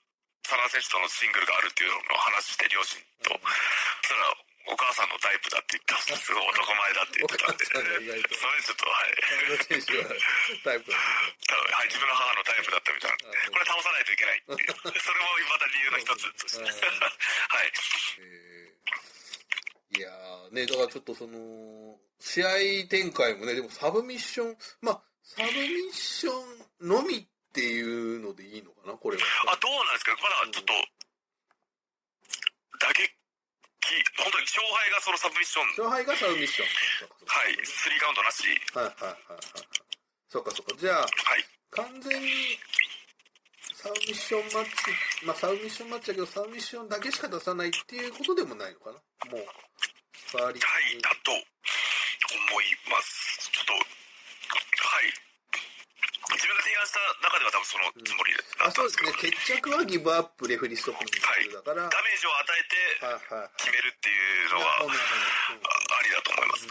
[0.45, 3.31] サラダ選手とのシングルがあるっていうのを話して、両親と。
[3.31, 6.17] そしたら、お母さんのタイプだって言ってました。
[6.17, 7.65] すごい男前だって言ってたんで。
[7.65, 7.81] それ
[8.61, 9.15] ちょっと、はい。
[10.63, 10.93] タイプ多分
[11.73, 13.17] はい、自分の母のタイプだったみたいな。
[13.17, 14.99] これ倒さないといけないっていう。
[15.01, 16.59] それもまた理由の一つとして。
[16.59, 17.71] うん はい。
[18.19, 18.59] えー
[19.91, 25.51] いやーね、だからちょっとその、試合展開もね、でもサブミッション、まあ、サブミ
[25.89, 26.31] ッショ
[26.85, 29.23] ンのみっていうのでいいのかな、これは。
[29.51, 30.15] あ、どうなんですか？
[30.21, 30.73] まだちょっと、
[32.79, 33.11] 打撃、
[34.17, 36.67] 本当に勝敗がそのサブミッション、勝敗がサブミッション。
[37.25, 38.43] はい、スリーカウントなし。
[38.73, 39.79] はいはいはいはい。
[40.29, 40.77] そうかそうか。
[40.77, 41.45] じゃあ、はい。
[41.71, 42.57] 完全に、
[43.73, 48.99] サブミッションマッチ、まあサブミッションマッチだけど、サブミッションだけしか出さないっていうことでもないのかな。
[49.31, 49.45] もう、
[50.13, 51.41] スパーリはい、だと思
[52.61, 53.49] います。
[53.49, 53.79] ちょっと、は
[55.01, 55.13] い。
[56.29, 59.35] 自分が提案した中では多分そのつもりだあ、ったんそうでですすね。
[59.35, 63.59] 決着はギブアップ、レフェリーストップのミだから、ダメージを与えてはいはいはい。
[63.59, 64.15] 決めるってい
[64.47, 66.67] うのはあありだと思います。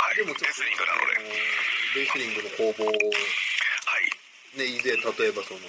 [0.00, 0.16] はい。
[0.16, 1.20] でもちょっとレスリングなので。
[2.00, 2.96] レスリングの攻防を、は
[4.00, 4.08] い。
[4.56, 5.60] ね、以前例えばその、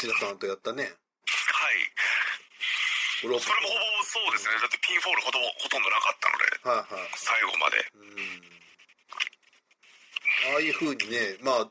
[0.00, 0.96] 串田さんとやったね、はい。
[3.20, 3.52] それもほぼ
[4.04, 4.56] そうですね。
[4.60, 7.10] だってピンフォールほどほとんどなかったので、はいはい。
[7.20, 7.76] 最後まで。
[7.92, 8.40] うん。
[10.54, 11.68] ああいう風にね、まあ、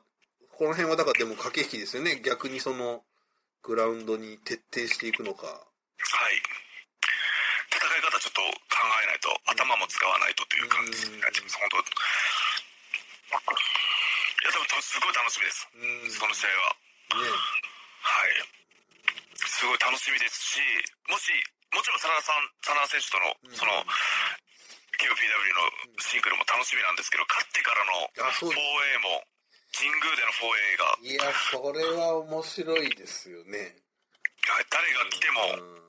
[0.59, 2.19] この辺はだからでも駆け引きですよね。
[2.19, 3.07] 逆にその、
[3.63, 5.47] グラウンドに徹底していくのか。
[5.47, 5.63] はい。
[7.71, 11.55] 戦い方ちょっと考えないと、頭も使わないとという感じになっちゃいます。
[11.63, 11.79] 本当。
[11.79, 11.87] い
[14.43, 15.63] や、でもすごい楽しみです。
[15.71, 16.11] うん。
[16.11, 16.75] その試合は。
[17.23, 17.31] ね。
[18.03, 18.43] はい。
[19.39, 20.59] すごい楽しみですし、
[21.07, 21.31] もし、
[21.71, 23.79] もちろん真田さん、真田選手との、その、
[24.99, 28.59] KOPW のシングルも楽しみなんですけど、勝ってからのあ、そうです。
[28.59, 29.23] 4A も、
[29.73, 33.75] 神宮での 4A が、いや、それは面白いですよね。
[34.49, 35.79] はい誰が来ても、うん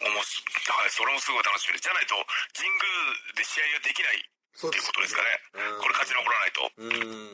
[0.00, 1.82] おもしはい、それもすごい楽しみです。
[1.84, 2.14] じゃないと、
[2.56, 5.28] 神宮で試合ができないっていうことですかね。
[5.60, 6.72] うんこれ勝ち残らないと。
[6.76, 7.32] うん。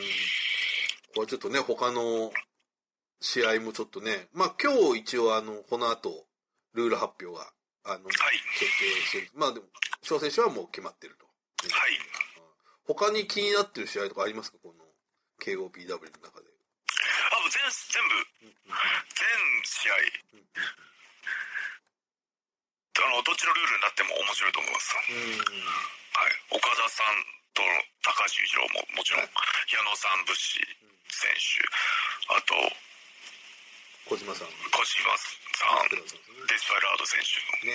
[1.14, 2.32] これちょっとね、他の
[3.20, 6.26] 試合もちょっとね、まあ今日一応あの、この後、
[6.74, 7.46] ルール発表が、
[7.84, 8.12] あの、はい。
[8.58, 9.30] 決定してる。
[9.34, 9.66] まあでも、
[10.02, 11.26] 小選手はもう決まってると。
[11.70, 11.98] はい。
[12.86, 14.58] 他に気になってる試合とかありますか？
[14.62, 14.84] この
[15.42, 16.48] KOPW の中で。
[17.34, 18.14] あ、もう全、全部、
[18.70, 19.26] 全
[19.66, 19.94] 試合、
[20.34, 20.46] うん
[22.96, 24.96] あの、どっちのルールになっても面白いと思います。
[24.96, 26.56] はい。
[26.56, 27.12] 岡田さん
[27.52, 27.60] と
[28.00, 29.30] 高橋裕次郎ももちろん、はい
[29.68, 30.64] 矢野さん、武士
[31.12, 31.60] 選手、
[32.32, 32.56] あと、
[34.08, 34.48] 小島さん。
[34.48, 35.36] 小島さ
[35.84, 37.36] ん、ね、デスパイラード選手。
[37.52, 37.74] これ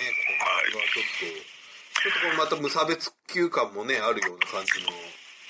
[0.74, 1.61] はちょっと、
[2.02, 4.98] ちょっとこれまた無差別級感もね、あるような感じの、ね、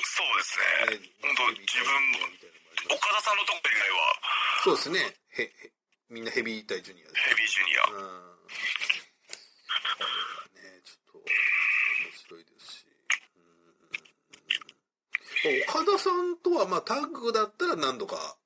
[0.04, 0.60] そうです
[1.00, 1.08] ね。
[1.24, 2.28] 本当自分も、
[2.92, 4.20] 岡田さんのとこ以外は、
[4.60, 5.00] そうですね。
[5.32, 5.72] へ、へ、
[6.10, 7.16] みんなヘビー対ジュニアで。
[7.16, 7.88] ヘビージュニア。
[7.88, 8.36] うん。
[10.60, 11.32] ね、ちょっと、面
[12.20, 12.84] 白いですし。
[12.84, 13.72] うん
[15.72, 18.36] 岡田さんとは、まあ、タッグだったら何度か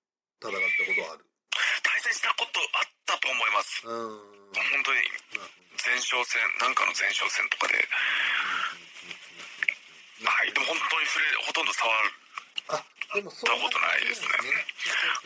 [0.40, 0.62] 戦ったこ
[0.94, 1.26] とはある。
[1.82, 2.85] 対戦したことあ
[3.26, 3.82] と思います。
[3.82, 4.22] うん。
[4.54, 5.02] 本当に、
[5.82, 7.74] 前哨戦、なんかの前哨戦とかで、
[10.22, 10.54] はい。
[10.54, 12.14] でも本当に触れ、ほとんど触る、
[12.70, 12.78] あ、
[13.18, 14.30] でもそうたことないですね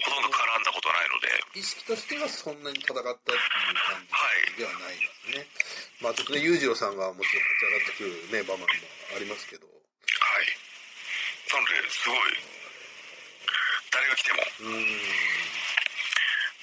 [0.05, 3.41] ほとんど絡んだことないので、意識としてはそんなに戦ったっていう
[3.85, 4.01] 感
[4.57, 5.47] じではないですね。
[6.01, 8.73] まあ、ちょっとね、裕次郎さんがもちろん勝ち上がってくるね、場面も
[9.15, 9.69] ありますけど。
[9.69, 9.73] は
[10.41, 10.49] い。
[11.53, 12.19] なので、すごい、
[13.93, 15.60] 誰が来てもうん。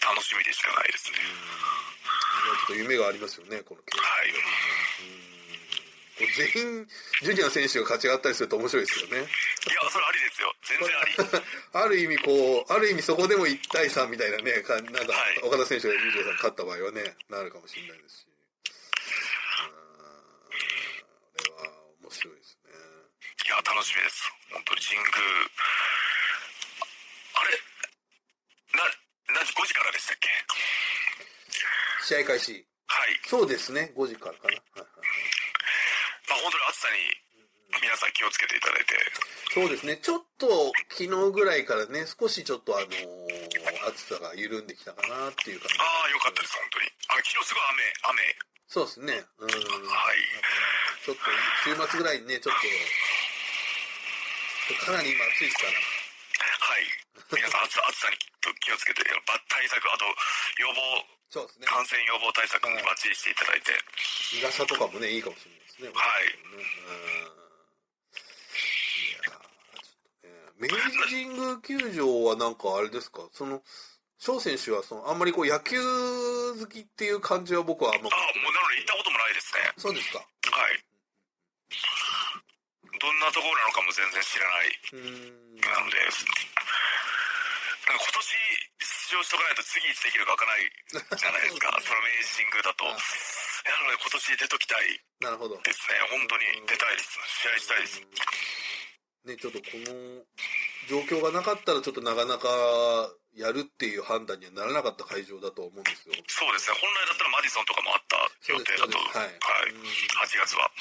[0.08, 1.20] 楽しみでしかないですね。
[1.20, 4.32] ちょっと夢がありますよね、この競はい。
[6.18, 6.88] 全員、
[7.22, 9.18] ジュニア選手が勝ち上がったりすると面白いですよね。
[9.18, 9.28] いや、
[9.92, 10.56] それありですよ。
[10.64, 11.46] 全然あり。
[11.86, 18.26] ある意味こう、ある意味そこでも1対3みたいなね、かなんかはい、岡田選手が裕次郎さん勝った場合はね、なるかもしれないですし。
[18.26, 18.38] うん
[21.38, 21.70] これは
[22.02, 22.72] 面白いですね。
[23.46, 24.34] いや、楽しみです。
[24.50, 25.08] 本当に神宮。
[27.36, 27.67] あれ
[29.58, 30.30] 5時からでしたっけ？
[32.06, 32.66] 試合開始。
[32.88, 33.20] はい。
[33.28, 34.54] そうですね、5時からかな。
[34.54, 34.88] はいはい
[36.30, 36.98] まあ本当に暑さに
[37.82, 38.96] 皆さん気をつけていただいて。
[39.54, 42.98] そうですね、ちょっと昨日ぐらいからね、少しちょっとあのー
[43.88, 45.76] 暑さが緩んできたかなっていう感じ。
[45.80, 46.86] ああ、よかったです、本当に。
[47.08, 48.36] あ、昨日すごい雨、雨。
[48.68, 49.26] そうですね。
[49.40, 49.50] うん。
[49.50, 50.18] はい。
[51.06, 51.24] ちょっと
[51.64, 52.56] 週末ぐらいにね、ちょっ
[54.76, 55.72] と、かなり今暑いですから。
[56.78, 56.86] はい。
[57.34, 58.22] 皆さん暑暑さに
[58.62, 60.06] 気をつけて、ば対策、あと
[60.62, 60.78] 予防、
[61.34, 61.66] そうですね。
[61.66, 63.74] 感染予防対策もバッチリしていただいて。
[64.30, 65.90] 日傘とかもね、いいかもしれないですね。
[65.90, 66.62] はいうん。
[69.02, 69.34] いやー
[69.82, 70.78] ちょっとね、明治
[71.10, 73.66] 神宮球場はなんかあれですか、その、
[74.22, 79.74] 翔選手はその、あんまりこう野球好きっていう感じは僕はあんまああ、もうなので行ったこともないですね。
[79.82, 80.20] そうですか。
[80.22, 80.26] は
[80.70, 80.78] い。
[83.02, 84.78] どんなところなのかも全然知らない。
[85.62, 85.98] なので、
[87.88, 88.28] なんか今年
[88.84, 91.72] 出場しとかないと次いつできるかわからないじゃないですか。
[91.80, 92.84] その明治神宮だと。
[92.84, 95.62] なので今年出ときたいなるほど。
[95.62, 96.00] ですね。
[96.12, 97.20] 本当に出たいです。
[97.42, 98.02] 試合したいです。
[99.26, 100.24] ね、ちょっとこの
[100.88, 102.48] 状況がなかったらちょっとなかなか
[103.38, 106.18] やるっていう判断にはならなかった会場だと思うんですよ。
[106.18, 106.24] ね。
[106.28, 106.78] そうですね。
[106.82, 108.18] 本来だったらマディソンとかもあった
[108.50, 108.98] 予定だと。
[108.98, 109.30] はい。
[109.30, 109.78] はい
[110.26, 110.66] 8月は。
[110.66, 110.74] は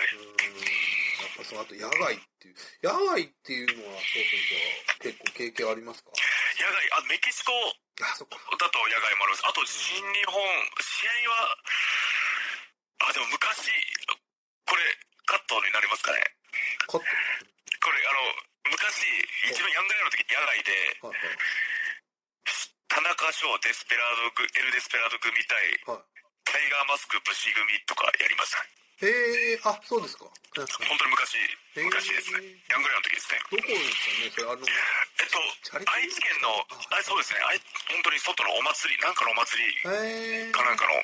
[0.00, 0.16] い。
[0.16, 6.10] やっぱその後野外っていう、野外っていうのは、そう先生は結構経験ありますか？
[6.56, 7.52] 野外、あ、メキシコ。
[8.00, 9.44] だと野外もあります。
[9.48, 10.36] あと新日本、
[10.80, 11.56] 試合は、
[13.08, 13.68] あ、でも昔、
[14.64, 14.82] これ、
[15.24, 16.20] カットになりますかね。
[16.88, 17.04] カット？
[17.04, 18.20] これ、あの、
[18.70, 19.06] 昔、
[19.50, 21.38] 一番ヤングライオンの時に野外で、はいはい。
[22.88, 28.62] 田中翔デスペラード組、エルデスペラード組対、はいタイガーマスク武士組とかやりました。
[29.02, 30.30] へえ、あ、そうですか。
[30.54, 31.36] 本当に昔、
[31.74, 32.54] へー昔ですね。
[32.70, 33.42] ヤングライオンの時ですね。
[33.50, 35.42] どこですかねそれ、あの、えっと
[35.90, 37.42] 愛知県の、あ、そうですね。
[37.42, 37.58] あい
[37.90, 39.74] 本当に外のお祭り、なんかのお祭り。
[40.54, 41.02] かなんかの、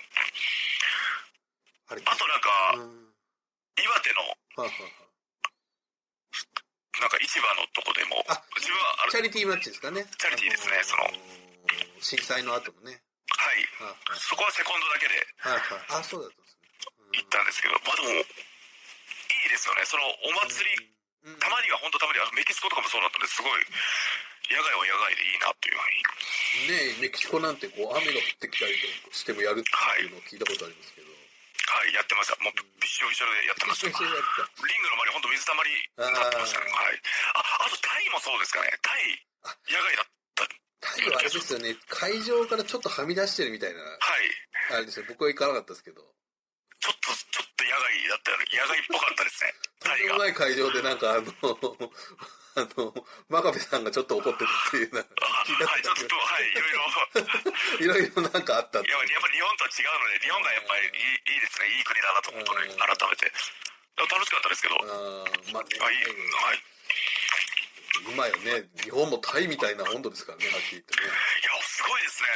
[1.90, 2.48] あれあとなんか、
[2.78, 3.02] うん
[3.82, 4.20] 岩手の、
[4.62, 5.11] はいはいはい。
[7.00, 10.04] なんか市場のとこでもあ、自分は、あのチャリティーマッチですかね。
[10.18, 11.42] チャリティーですねそのー
[12.02, 12.98] 震災の後のね。
[13.30, 13.62] はい。
[13.78, 15.62] はいそこはセコンドだけではい。
[15.62, 16.02] はいはい。
[16.02, 16.66] あ、そうだったんですね。
[17.14, 19.86] 行ったんですけど、まあでも、いいですよね。
[19.86, 20.74] そのお祭り、
[21.24, 23.62] うんたまには本当たまには、メキシコとかもそうだったんですごい、
[24.50, 25.86] 野外は野外でいいなっていうふう
[26.66, 26.98] に。
[26.98, 28.74] ねえ、メキシコなんてこう雨が降ってきたり
[29.14, 29.70] してもやるって
[30.02, 31.06] いうのを聞いたことありますけど。
[31.06, 31.11] はい、
[31.94, 32.36] やってました。
[32.42, 33.88] もう、びっしょびしょでやってました。
[33.88, 36.70] リングの周り、本当水たまりになってましたね。
[36.70, 37.02] はい。
[37.34, 38.70] あ、あとタイもそうですかね。
[38.82, 39.18] タイ、
[39.70, 40.48] 野外だった。
[40.82, 44.78] タイはあれですよね、会場からちょっとはみ出してるみたいな、はい。
[44.78, 46.02] あれですよ、僕は行かなかったですけど、
[46.82, 48.44] ちょっと、ちょっと野外だったよね。
[48.50, 49.54] 野外っぽかったですね。
[49.78, 50.06] とんタイが。
[50.06, 51.30] でもない会場でなんかあの、
[52.54, 52.92] あの、
[53.28, 56.82] 真壁さんがちょっと怒ってるっていうな、はい、ちょっと、はい、いろいろ。
[57.80, 61.68] いろいろなんかあったってやっぱやっぱ日本とは違うので、日本がやっぱりいいいいですね。
[61.72, 63.32] いい国だなと、本当に、うん改めて。
[63.96, 64.76] 楽しかったですけど。
[64.76, 66.62] あーまあいい、はい。
[68.08, 71.08] 今やね、日本もタイみたいな温度ですからね、はっきり言ってね。
[71.08, 72.28] いや、すごいですね。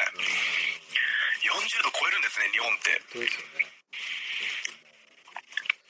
[1.49, 3.03] 40度超えるんですね、日本って。
[3.13, 3.67] そうですよね。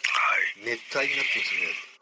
[0.06, 0.78] はい。
[0.78, 1.96] 熱帯になってますね。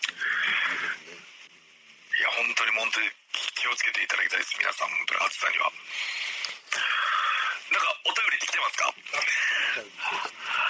[2.15, 3.11] いや、本当に本当に
[3.59, 4.55] 気をつけていただきたいです。
[4.55, 5.67] 皆さん、本当に暑さには。
[7.75, 8.95] なんか、お便りできてますか？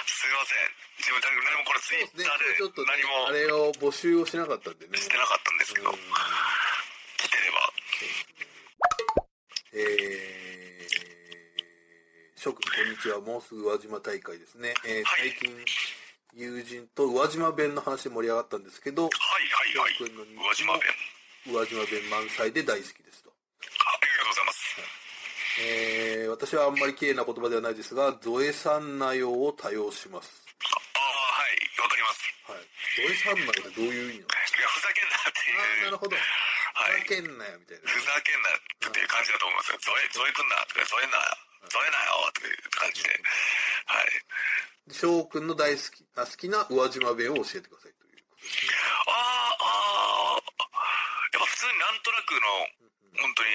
[0.09, 0.73] すいません。
[0.97, 2.57] 自分、何もこれツイッター。
[2.57, 4.97] ちょっとねで何もあれを募集をしなかったんでね。
[4.97, 5.97] してなかったんですけど、うん
[7.21, 7.69] 来てれば。
[9.73, 13.21] えー、諸君こんにちは。
[13.21, 14.73] もうすぐ宇和島大会ですね。
[14.85, 15.65] えーはい最近、
[16.33, 19.11] 友人と宇和島弁の話で盛り上がったんですけど、はい
[19.77, 20.09] はいはい。
[20.09, 20.81] 宇和島弁。
[21.47, 23.29] 宇和島弁満載で大好きですと。
[23.29, 24.65] あありがとうございます。
[25.61, 30.43] えー、私はあんまり綺麗な言葉ではないですが、ゾエさんなよを多用します。
[30.65, 32.27] ああ、はい、わかります。
[32.51, 32.65] はい。
[33.07, 34.35] ゾエさんなよってどういう意味なの？
[34.35, 35.59] いや、ふざけんなっていう。
[35.59, 36.15] ああ、なるほど。
[36.15, 36.21] は
[36.91, 37.87] いふざけんなよ、みたいな。
[37.87, 39.79] ふざけんなっていう感じだと思いますよ。
[39.79, 41.23] ゾエ、ゾエくんなとか、ゾエな、
[41.71, 43.15] ゾエなよとかいう感じで。
[43.85, 44.11] はい。
[44.91, 48.75] 翔くんの大好きあ好きな宇和島弁を教えてくださいということですね。
[49.07, 49.54] ああ、
[51.35, 52.47] やっぱ普通になんとなくの、
[53.19, 53.51] 本当に、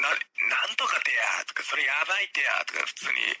[0.00, 3.36] な、なんとかてやとか、それやばいてやとか、普通に、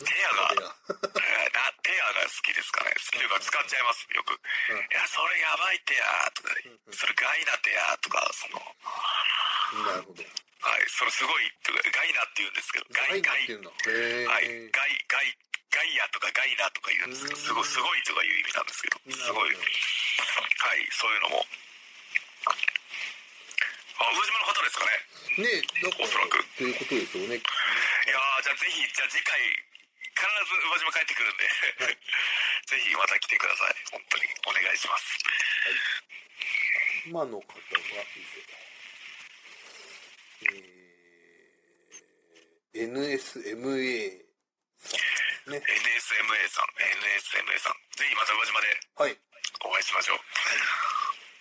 [0.00, 0.72] テアが、
[1.20, 2.92] えーな、テアが好きですかね。
[2.96, 4.32] 好きというか使っちゃいます、よく。
[4.72, 6.48] うんいや、それやばいてやとか、
[6.92, 8.76] それガイナてやとか、その、
[9.84, 10.24] なるほど。
[10.60, 11.52] はい、それすごい、
[11.92, 13.70] ガイナって言うんですけど、ガイ、ガイってい、うの。
[13.88, 15.38] へはい、ーガイ、ガイ、
[15.70, 21.46] ガイアとかガイナとか言うんですけど、すごい、すごいとかいう意味なんですけど、すごい、はい、そういうのも。
[24.02, 24.86] あ、宇和島の方ですか
[25.38, 25.46] ね？
[25.46, 26.42] ねだから、おそらく。
[26.58, 27.38] ということですよね。
[27.38, 29.38] いやー、じゃあぜひ、じゃあ次回、
[30.10, 31.46] 必ず宇和島帰ってくるんで、
[32.66, 33.74] ぜひまた来てください。
[33.94, 35.18] 本当にお願いします。
[37.06, 37.62] 今の方は、
[40.42, 44.29] えー、NSMA
[45.48, 45.56] ね。
[45.56, 45.64] NSMA
[46.48, 47.78] さん、NSMA さん。
[47.96, 48.66] ぜひまた宇和島で
[48.96, 49.16] はい。
[49.64, 50.18] お会いしましょう。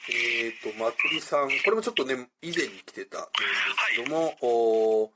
[0.10, 5.10] えーと、まつりさん、これもちょっとね、以前に来てたメールですけども、おー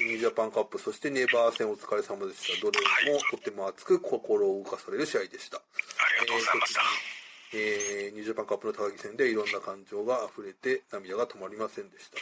[0.00, 2.60] ニュージャパンカップ、そしてネバー戦お疲れ様でした。
[2.64, 2.80] どれ
[3.12, 5.58] もとても熱く心を動かされる試合でした。
[5.58, 5.62] あ
[6.20, 6.80] りがとうございました。
[7.52, 12.16] えーニュージャパンカップの高木戦でいろんな感情が溢れて涙が止まりませんでした。
[12.16, 12.20] あ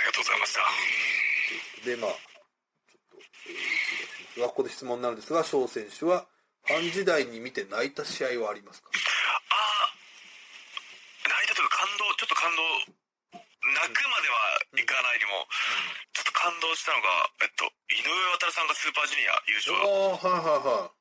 [0.00, 0.60] りがとうございました。
[1.84, 3.16] で、まあ、ちょっと、
[3.48, 3.71] えー、
[4.34, 6.26] 一度しますが、ここで質問なんですが、翔選手は、
[6.64, 8.90] ファン時代に見て泣いた試合はありますか？
[8.94, 12.62] あー、泣いたというか感動、ちょっと感動、
[13.62, 15.46] 泣くまではいかないにも、
[16.14, 20.96] ちょっと感動したのが、えっと、井上航さんがスーパージュニア優勝ああ、はいはいはい。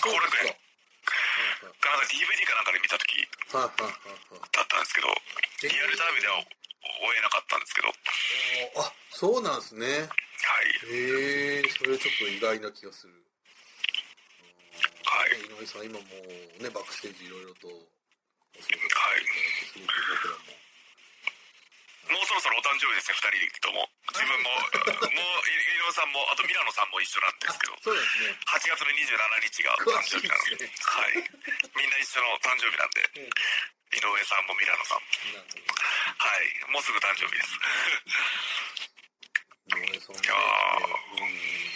[0.00, 3.28] 後楽園かなんか DVD かなんかで見た時。
[3.52, 5.08] だったんですけど、
[5.62, 6.44] リアルタイムでは追
[7.16, 7.88] えなかったんですけど、
[8.80, 10.08] あ、そうなんですね。
[10.42, 10.74] はい。
[10.90, 13.14] へえ、それちょっと意外な気がする。
[15.06, 16.06] はいね井上さん、今も
[16.58, 19.24] うね、バックステージいろいろと、お仕事はい
[19.70, 20.62] すごく僕らも。
[22.10, 23.86] もうそろそろお誕生日ですね、二人とも。
[24.10, 24.50] 自分も、
[25.14, 28.34] もう、井上さんも、あとミラノさんも一緒なんですけど、そうですね。
[28.46, 31.14] 8月の27日が誕生日なので、ねはい。
[31.76, 33.30] みんな一緒の誕生日なんで、うん
[33.92, 35.06] 井上さんもミラノさんも。
[36.16, 36.72] はい。
[36.72, 37.60] もうすぐ誕生日です。
[39.78, 41.72] 井上さんねいやーうん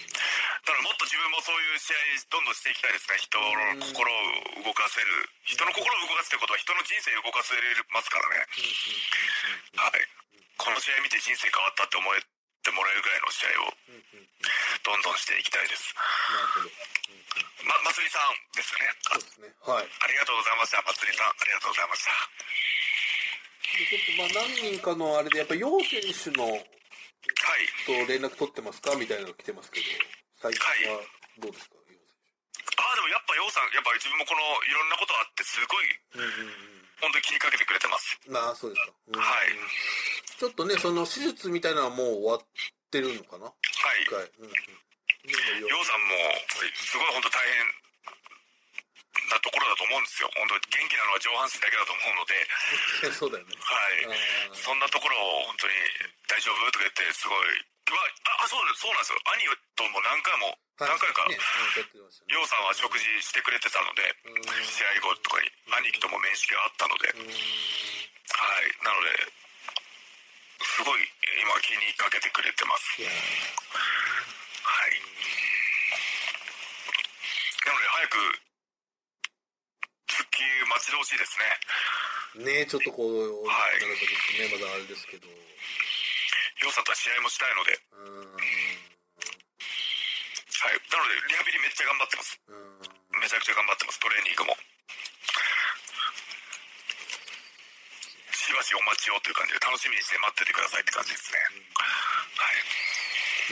[0.67, 3.23] だからもっと自分もそういう試合どんどんしていきたいですね。
[3.23, 5.31] 人の心を動かせる。
[5.47, 7.55] 人の心を動かすってことは人の人生を動かせ
[7.95, 8.43] ますからね。
[9.79, 10.03] はい。
[10.59, 12.19] この試合見て人生変わったって思え
[12.67, 13.71] てもらえるぐらいの試合を
[14.83, 15.95] どんどんしていきたいです。
[17.63, 18.91] ま、まつりさんですよね。
[19.15, 19.55] あそうですね。
[19.63, 19.87] はい。
[19.87, 20.83] ありがとうございました。
[20.83, 22.11] まつりさん、ありがとうございました。
[23.79, 26.76] でちょっとまあ何人かのあれで、やっぱり楊選手のはい。
[27.87, 28.95] と連絡取ってますか？
[28.97, 29.87] みたいなの来てますけど、
[30.41, 30.61] 最近
[30.93, 31.01] は
[31.41, 31.97] どうですか、楊選
[32.77, 36.21] ああ、でもやっぱようさん、やっぱり自分もこのいろんなことあってすごい手。
[36.21, 36.85] うんうんうん。
[36.97, 38.17] 本当に気にかけてくれてます。
[38.25, 38.93] まあ、そうですか。
[39.13, 39.53] うんはい
[40.37, 42.41] ちょっとね、その手術みたいなのはもう終わっ
[42.93, 44.13] てるのかなはい一。
[44.13, 44.21] 回。
[44.21, 44.53] うんうん。
[44.53, 46.13] さんも、
[46.77, 47.65] すごい本当大変
[49.29, 50.31] なところだと思うんですよ。
[50.37, 53.13] 本当元気なのは上半身だけだと思うので。
[53.19, 53.55] そうだよね。
[53.59, 53.91] は
[54.53, 54.57] い。
[54.57, 55.75] そんなところを本当に
[56.29, 56.73] 大丈夫？
[56.73, 57.65] とか言ってすごい。
[57.87, 57.95] ま
[58.43, 59.19] あ、あ、そうそうなんですよ。
[59.31, 59.47] 兄
[59.77, 64.03] とも何回も、何回か、りょうさんは食事してくれてたので、
[64.67, 67.23] 試合後とかに兄貴とも面識があったので、はい。
[68.83, 69.31] なので、
[70.67, 73.03] すごい今気にかけてくれてます。
[73.03, 75.01] はい。
[77.67, 78.41] なので早く
[80.37, 81.41] 復帰待ち遠しいです
[82.45, 82.61] ね。
[82.61, 85.25] ねちょっとこう、はい、なるとね、まだあれですけど。
[85.33, 85.33] よ
[86.69, 87.73] うさんとは試合もしたいので。
[90.57, 90.81] はい。
[90.93, 92.37] なので、リハビリめっちゃ頑張ってます。
[93.17, 94.57] めちゃくちゃ頑張ってます、トレーニングも。
[98.37, 101.41] しばしお待ちをという感じで、楽しみにして待っててくださいって感じですね。
[101.81, 102.53] は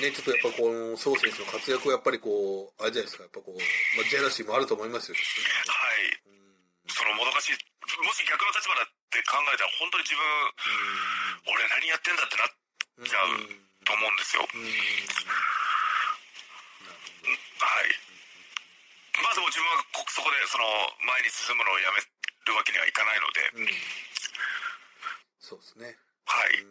[0.00, 0.04] い。
[0.04, 3.58] ね、ちょっとやっぱこの、宋選手の活躍をやっぱりこう、あれじゃないですか、やっぱこう、
[3.96, 5.20] まあ、ジェラシーもあると思いますよ、ね、
[5.68, 6.43] はい。
[6.88, 7.56] そのもどかしい、
[8.04, 10.20] もし逆の立場だって考えたら、本当に自分、
[11.48, 12.52] 俺何やってんだってなっ
[13.08, 13.40] ちゃう
[13.84, 14.44] と思うんですよ。
[14.44, 14.48] は
[17.84, 17.96] い。
[19.22, 19.80] まあでも自分は
[20.10, 20.64] そこでその
[21.06, 23.48] 前に進むのをやめるわけにはいかないので。
[23.54, 23.68] うん、
[25.40, 25.96] そうですね。
[26.26, 26.64] はい。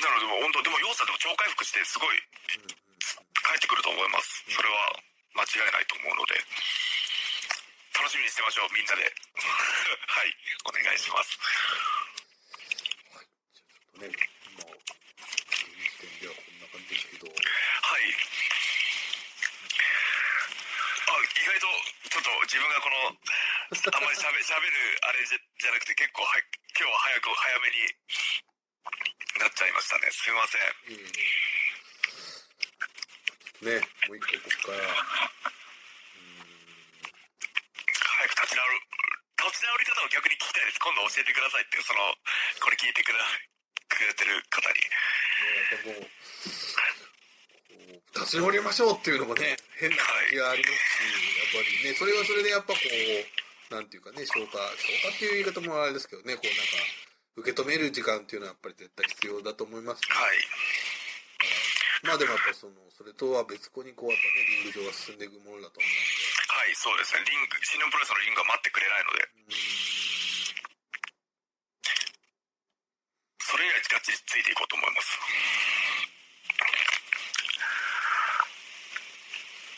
[0.00, 2.16] なのでも本当、でも要素でも超回復してすごい
[2.48, 4.44] 帰ってくると思います。
[4.48, 4.92] それは
[5.34, 6.44] 間違いないと思うので。
[8.00, 9.04] 楽しみにしてましょう、みんなで。
[9.12, 10.32] はい、
[10.64, 11.36] お願いします。
[11.36, 14.16] はい、じゃあちょっとね、
[14.56, 17.28] まあ、現時点ではこんな感じですけど。
[17.28, 18.16] はい。
[21.12, 21.68] あ、意外と、
[22.08, 26.38] ちょっと自分がこの、あんまりしゃべしゃべるあれじゃじゃなくて、結構は、
[26.72, 27.84] 今日は早く、早めに
[29.40, 30.10] なっちゃいましたね。
[30.10, 30.62] すみません。
[33.60, 34.78] うん、ね、もう一回ここか
[35.52, 35.59] ら。
[38.50, 38.82] 立ち直る、
[39.38, 40.82] 立ち直り方を逆に聞きたいです。
[40.82, 42.02] 今度教えてくださいってその、
[42.58, 43.22] これ聞いてくだ、
[43.86, 44.82] くれてる方に。
[47.86, 60.42] ね、立ち直りましょうっていうのもね、変な感じがありますし、はい、やっぱりね、それはそれでやっぱこう、なんていうかね、消化、消化っていう言い方もあれですけどね、こうなんか、受け止める時間っていうのはやっぱり絶対必要だと思います、ね、はい。
[62.02, 66.19] まあでもやっぱその、それとは別個にこうやっぱね、リング上が進んでいくものだと思うんで、
[66.50, 67.22] はい、そうですね。
[67.30, 69.22] リング、新日本プロレスのリングは待ってくれないので。
[73.38, 75.14] それ以来がっちりついていこうと思います。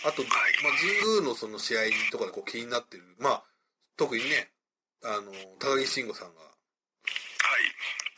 [0.05, 0.33] あと、はい、
[0.65, 3.45] まあ、神宮のその試合とかでこう気になってる、まあ、
[3.97, 4.51] 特にね、
[5.05, 6.41] あの、高木慎吾さんが。
[6.41, 6.53] はい。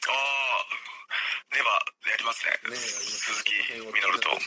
[0.07, 1.71] ああ、ネバ
[2.07, 2.71] やりますね。
[2.71, 3.51] ね鈴木
[3.83, 4.31] みのると。
[4.31, 4.39] あ、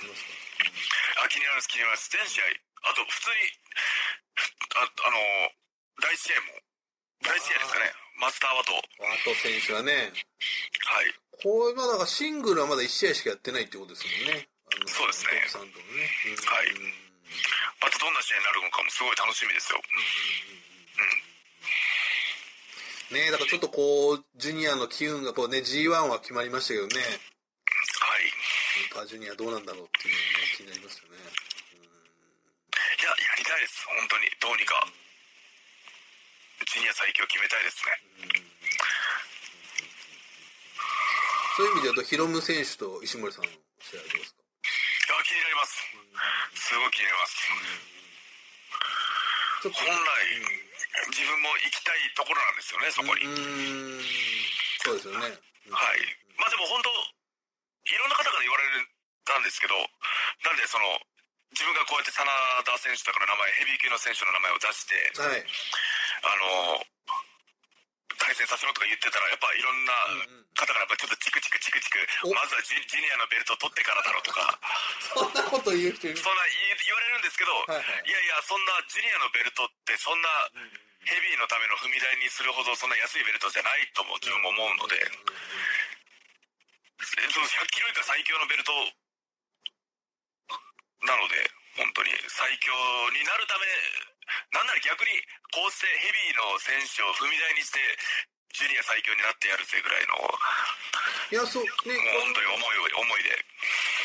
[1.30, 2.10] 気になります、気になります。
[2.10, 2.46] 全試合、
[2.90, 3.67] あと、普通に、
[4.78, 5.18] ああの、
[6.02, 6.62] 第一試合も、
[7.26, 8.74] 第一試合ですかね、マスターワト。
[9.02, 10.14] ワト選手はね、
[10.86, 11.14] はい。
[11.42, 14.50] これまだシングルはまだ1試合しかやってないってことですもんね。
[14.86, 15.46] そうですね。
[15.48, 16.06] さんとのね。
[16.46, 16.74] はい。
[17.82, 19.82] またどんな試合になるのかもすごい楽しみですよ。
[23.10, 23.18] うん。
[23.18, 27.02] ねだからちょっとこう、ジュニアの機運がこうね、G1 は決まりましたけどね。
[27.02, 27.18] はい。
[28.90, 31.47] スーパージュニアどうなんだろうっていうのがね、気になりますよね。
[33.48, 33.88] たいです。
[33.88, 34.30] 本当に。
[34.40, 34.84] どうにか。
[36.68, 37.98] ジュニア最強決めたいですね。
[41.56, 44.44] そういう意味で言うと、ヒロム選手と石森さんの試合どうですか？
[44.44, 45.82] いや、気になります。
[46.54, 47.50] すごい気になります。
[49.64, 49.82] 本来、
[51.10, 53.26] 自分も行きたいところなんですよね、そこに。
[54.86, 55.34] そうですよね。
[55.74, 56.00] はい。
[56.38, 58.64] まあでも本当、いろんな方から言われ
[59.26, 59.74] たんですけど、
[60.46, 61.02] なんでその、
[61.56, 65.44] 自分がこうやって真田選手とかの名前、ヘビー級の選手の名前を出して、はい、
[66.26, 66.84] あの、
[68.18, 69.94] 対戦させろとか言ってたら、やっぱいろんな
[70.58, 72.02] 方からやっぱちょっとチクチクチクチク、
[72.34, 74.58] まずはジジュニアのベルトを取ってからだろうとか。
[75.14, 76.18] そんなこと言う人いる？
[76.18, 80.50] そんな言われるんですけど、はいはい、いやいや、そんなジュニアのベルトってそんな
[81.06, 84.98] ヘビーのための踏み台にするほどそんな安いベルトじゃないとも自分も思うので、
[87.00, 88.74] その100キロ以下最強のベルト
[91.06, 91.36] なので、
[91.78, 92.74] 本当に最強
[93.14, 93.66] になるため、
[94.54, 95.14] なんなら逆に
[95.54, 97.80] こうしてヘビーの選手を踏み台にして、
[98.58, 100.18] ジュニア最強になってやるぜぐらいの。
[101.30, 103.30] いや、そう、ね、もう本当に思い、思いで。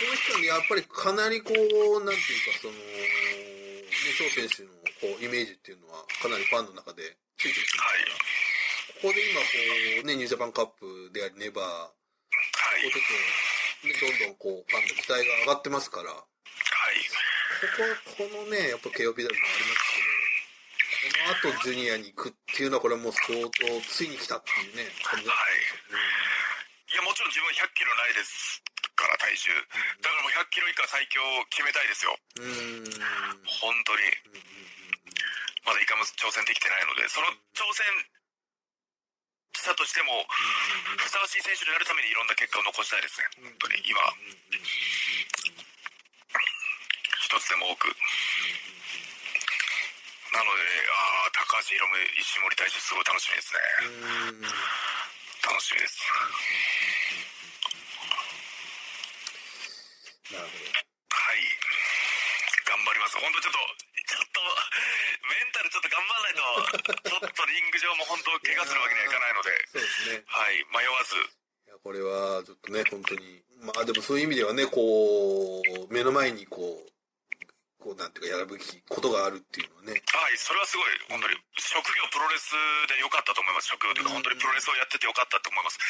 [0.03, 3.89] この人にやっぱりかなりこう、なんていうか、その、ね、
[4.19, 4.71] 翔選手の
[5.01, 7.67] こうイメージっていうのは、かなりファンの中でついてる。
[7.81, 8.05] はい。
[9.01, 9.47] ここで今、こ
[10.05, 11.89] う、ね、ニュージャパンカップであり、ネバー、は
[12.79, 12.83] い。
[12.83, 13.09] こうちょっ
[13.81, 16.13] と、ね、どんどんこう、ファンの期待が上がってますから、
[17.63, 19.41] ここ、このね、やっぱ KOP でもあり
[21.27, 23.51] まあとジュニアに行くっていうのは、これはもう相当、
[23.87, 25.63] ついに来たっていうね、感じはい。
[26.93, 28.63] いや、もちろん自分100キロないです
[28.95, 29.51] から、体重。
[30.03, 32.19] だからもう100キロ以下最強を決めたいですよ。
[32.39, 32.47] うん。
[32.47, 33.43] うん。
[33.47, 34.03] 本当に。
[35.67, 37.87] まだ一回も挑戦できてないので、その挑戦
[39.55, 40.27] したとしても、
[40.99, 43.27] ふさわしい選手になるためにいろんな結果を残したいですね。
[43.43, 43.83] 本当に。
[43.87, 43.99] 今、
[47.33, 47.89] 一つでも多く。
[50.37, 50.61] なので、
[50.93, 54.37] ああ、高橋宏夢、石森大樹、すごい楽しみですね。
[54.37, 54.53] うん。
[55.41, 56.05] 楽しみです。
[60.29, 61.57] なるほはい。
[62.69, 63.17] 頑張ります。
[63.17, 64.45] 本当ちょっと、ちょっと、
[65.25, 66.45] メンタルちょっと頑張らないと、
[67.01, 69.81] ちょっとリング上も本当怪我するわけにはいかないので、ど。
[69.81, 70.29] そうですね。
[70.29, 73.41] はい、迷わず、いや、これは、ちょっとね、本当に。
[73.65, 76.92] まあでもそういう意味ではね、こう、目の前にこう、
[77.83, 79.99] こう、なんていうか、やるべきことがあるっていうのはね。
[79.99, 82.55] はい、それはすごい、本当に、職業プロレス
[82.87, 83.67] で良かったと思います。
[83.75, 85.83] 職業というか、本当にプロレスをやってて良かったと思います。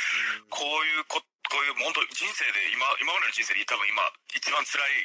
[0.49, 5.05] こういうこ、こういう、本当人生で、今、今までの人生で多分今、一番辛い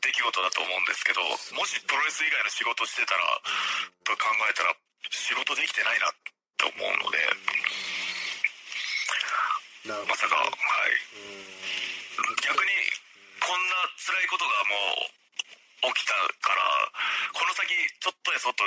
[0.00, 3.20] 出来事だと思うんですけど、もしプロレス以外の仕事してたら、
[4.08, 4.72] と考えたら、
[5.12, 6.16] 仕事できてないなっ
[6.56, 7.20] て思うので。
[10.08, 10.96] まさか、はい。
[11.20, 12.70] うん逆に、
[13.40, 14.76] こんな辛いことがも
[15.16, 15.19] う
[15.80, 16.14] 起きた
[16.44, 16.92] から、
[17.32, 18.64] この先、ちょっとやそっと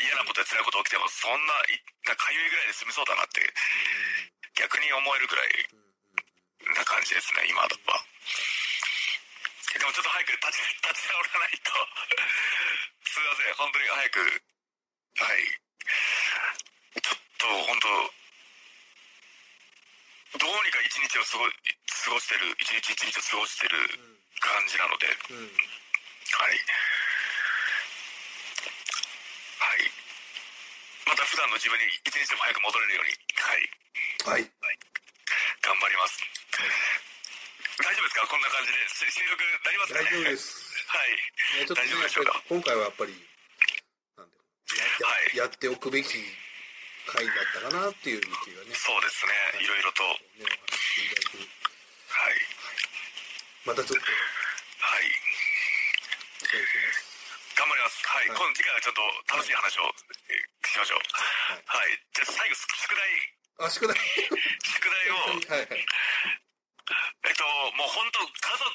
[0.00, 1.54] 嫌なことや辛いこと起きても、そんな、
[2.16, 3.44] かゆいぐらいで済みそうだなって、
[4.56, 5.68] 逆に思えるぐらい
[6.76, 7.68] な感じですね、今は。
[7.68, 7.76] で
[9.84, 11.70] もちょっと早く立ち、 立ち直らないと。
[13.04, 14.42] すいません、本当に早く、
[15.20, 15.60] はい。
[17.00, 18.14] ちょっと、本当
[20.38, 23.78] どうにか一日を過ご、過ごしてる、一日一日を過ごしてる
[24.40, 25.50] 感じなので、うん。
[26.48, 26.56] うん。
[29.60, 29.92] はい。
[31.06, 33.68] また普段の自分に一日でも早く戻れるように、はい。
[34.24, 34.50] はい。
[35.60, 36.20] 頑張ります。
[37.80, 38.26] 大丈夫ですか？
[38.28, 38.78] こんな感じで。
[38.88, 40.04] し収録なりますかね？
[40.04, 40.60] 大丈夫です。
[40.90, 41.10] はい。
[41.10, 42.42] ね大丈夫でしょうか？
[42.48, 43.12] 今回はやっぱり、
[44.16, 44.86] なんていうの？
[45.00, 46.08] やはいややっておくべき
[47.06, 49.32] 回だったかなっていう気がね、そうですね。
[49.60, 50.04] いろいろと。
[50.04, 51.38] はねお話ししていただく。
[51.38, 51.48] い。
[53.64, 55.04] またちょっと、はい。
[56.50, 57.54] してます。
[57.54, 58.02] 頑張ります。
[58.06, 58.28] はい。
[58.28, 59.86] はい今次回はちょっと楽しい話を、
[60.30, 61.02] えーしましょう。
[61.66, 61.98] はい。
[62.14, 63.02] じゃあ最後、宿題、
[63.58, 63.96] あ、宿題。
[63.98, 65.82] 宿題を、はいはい。
[65.82, 67.42] えっと、
[67.74, 68.70] もう本当家族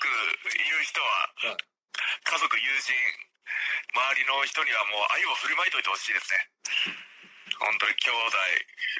[0.56, 1.58] いる人は、はい
[1.96, 2.92] 家族、友人、
[3.96, 6.84] 周りの人にはもう愛を振る舞いといてほしいですね。
[7.56, 8.36] 本当に兄弟、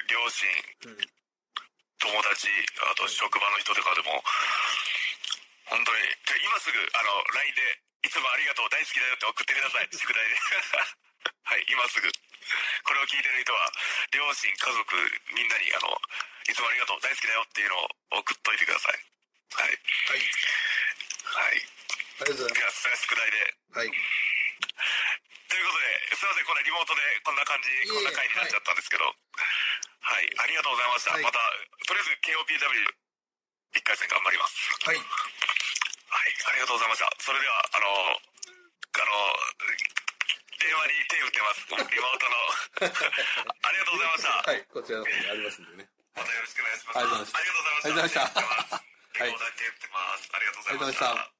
[0.08, 0.48] 両親、
[0.88, 1.04] うん。
[2.00, 2.48] 友達、
[2.80, 4.24] あと職場の人とかでも、
[5.68, 10.38] 本当に、じゃあ今すぐ、あの、LINE で、いつもありがとう、大好きだよって送ってください、宿題で。
[11.42, 12.06] はい、今すぐ。
[12.06, 13.66] これを聞いてる人は、
[14.14, 14.94] 両親、家族、
[15.34, 15.90] みんなに、あの、
[16.46, 17.90] いつもありがとう、大好きだよっていうのを
[18.22, 19.02] 送っといてください。
[19.58, 19.74] はい。
[19.74, 20.22] はい。
[21.34, 21.66] はい。
[22.22, 23.54] ありがとうございでは、それは宿題で。
[23.74, 23.78] ます。
[23.78, 23.90] はい。
[23.90, 31.10] ということで、すいません、これリモートでこんな感じ、こんな回になっちゃったんですけど、はい、ありがとうございました。
[31.10, 31.38] はいまた、
[31.86, 32.94] とりあえず KOPW
[33.74, 34.54] 一回戦頑張ります。
[34.86, 35.75] はい。
[36.08, 37.10] はい、ありがとうございました。
[37.18, 39.36] それでは、あの、あの、
[40.58, 41.66] 電話に手を打ってます。
[41.90, 42.36] リモートの。
[43.62, 44.30] ありがとうございました。
[44.50, 44.64] はい。
[44.66, 45.88] こちらの方にありますんでね。
[46.14, 46.98] またよろしくお願いします。
[46.98, 48.22] ありがとうございましたありがとうございました。
[48.22, 49.56] ありがとうござい。
[50.32, 51.35] ありがとうございました。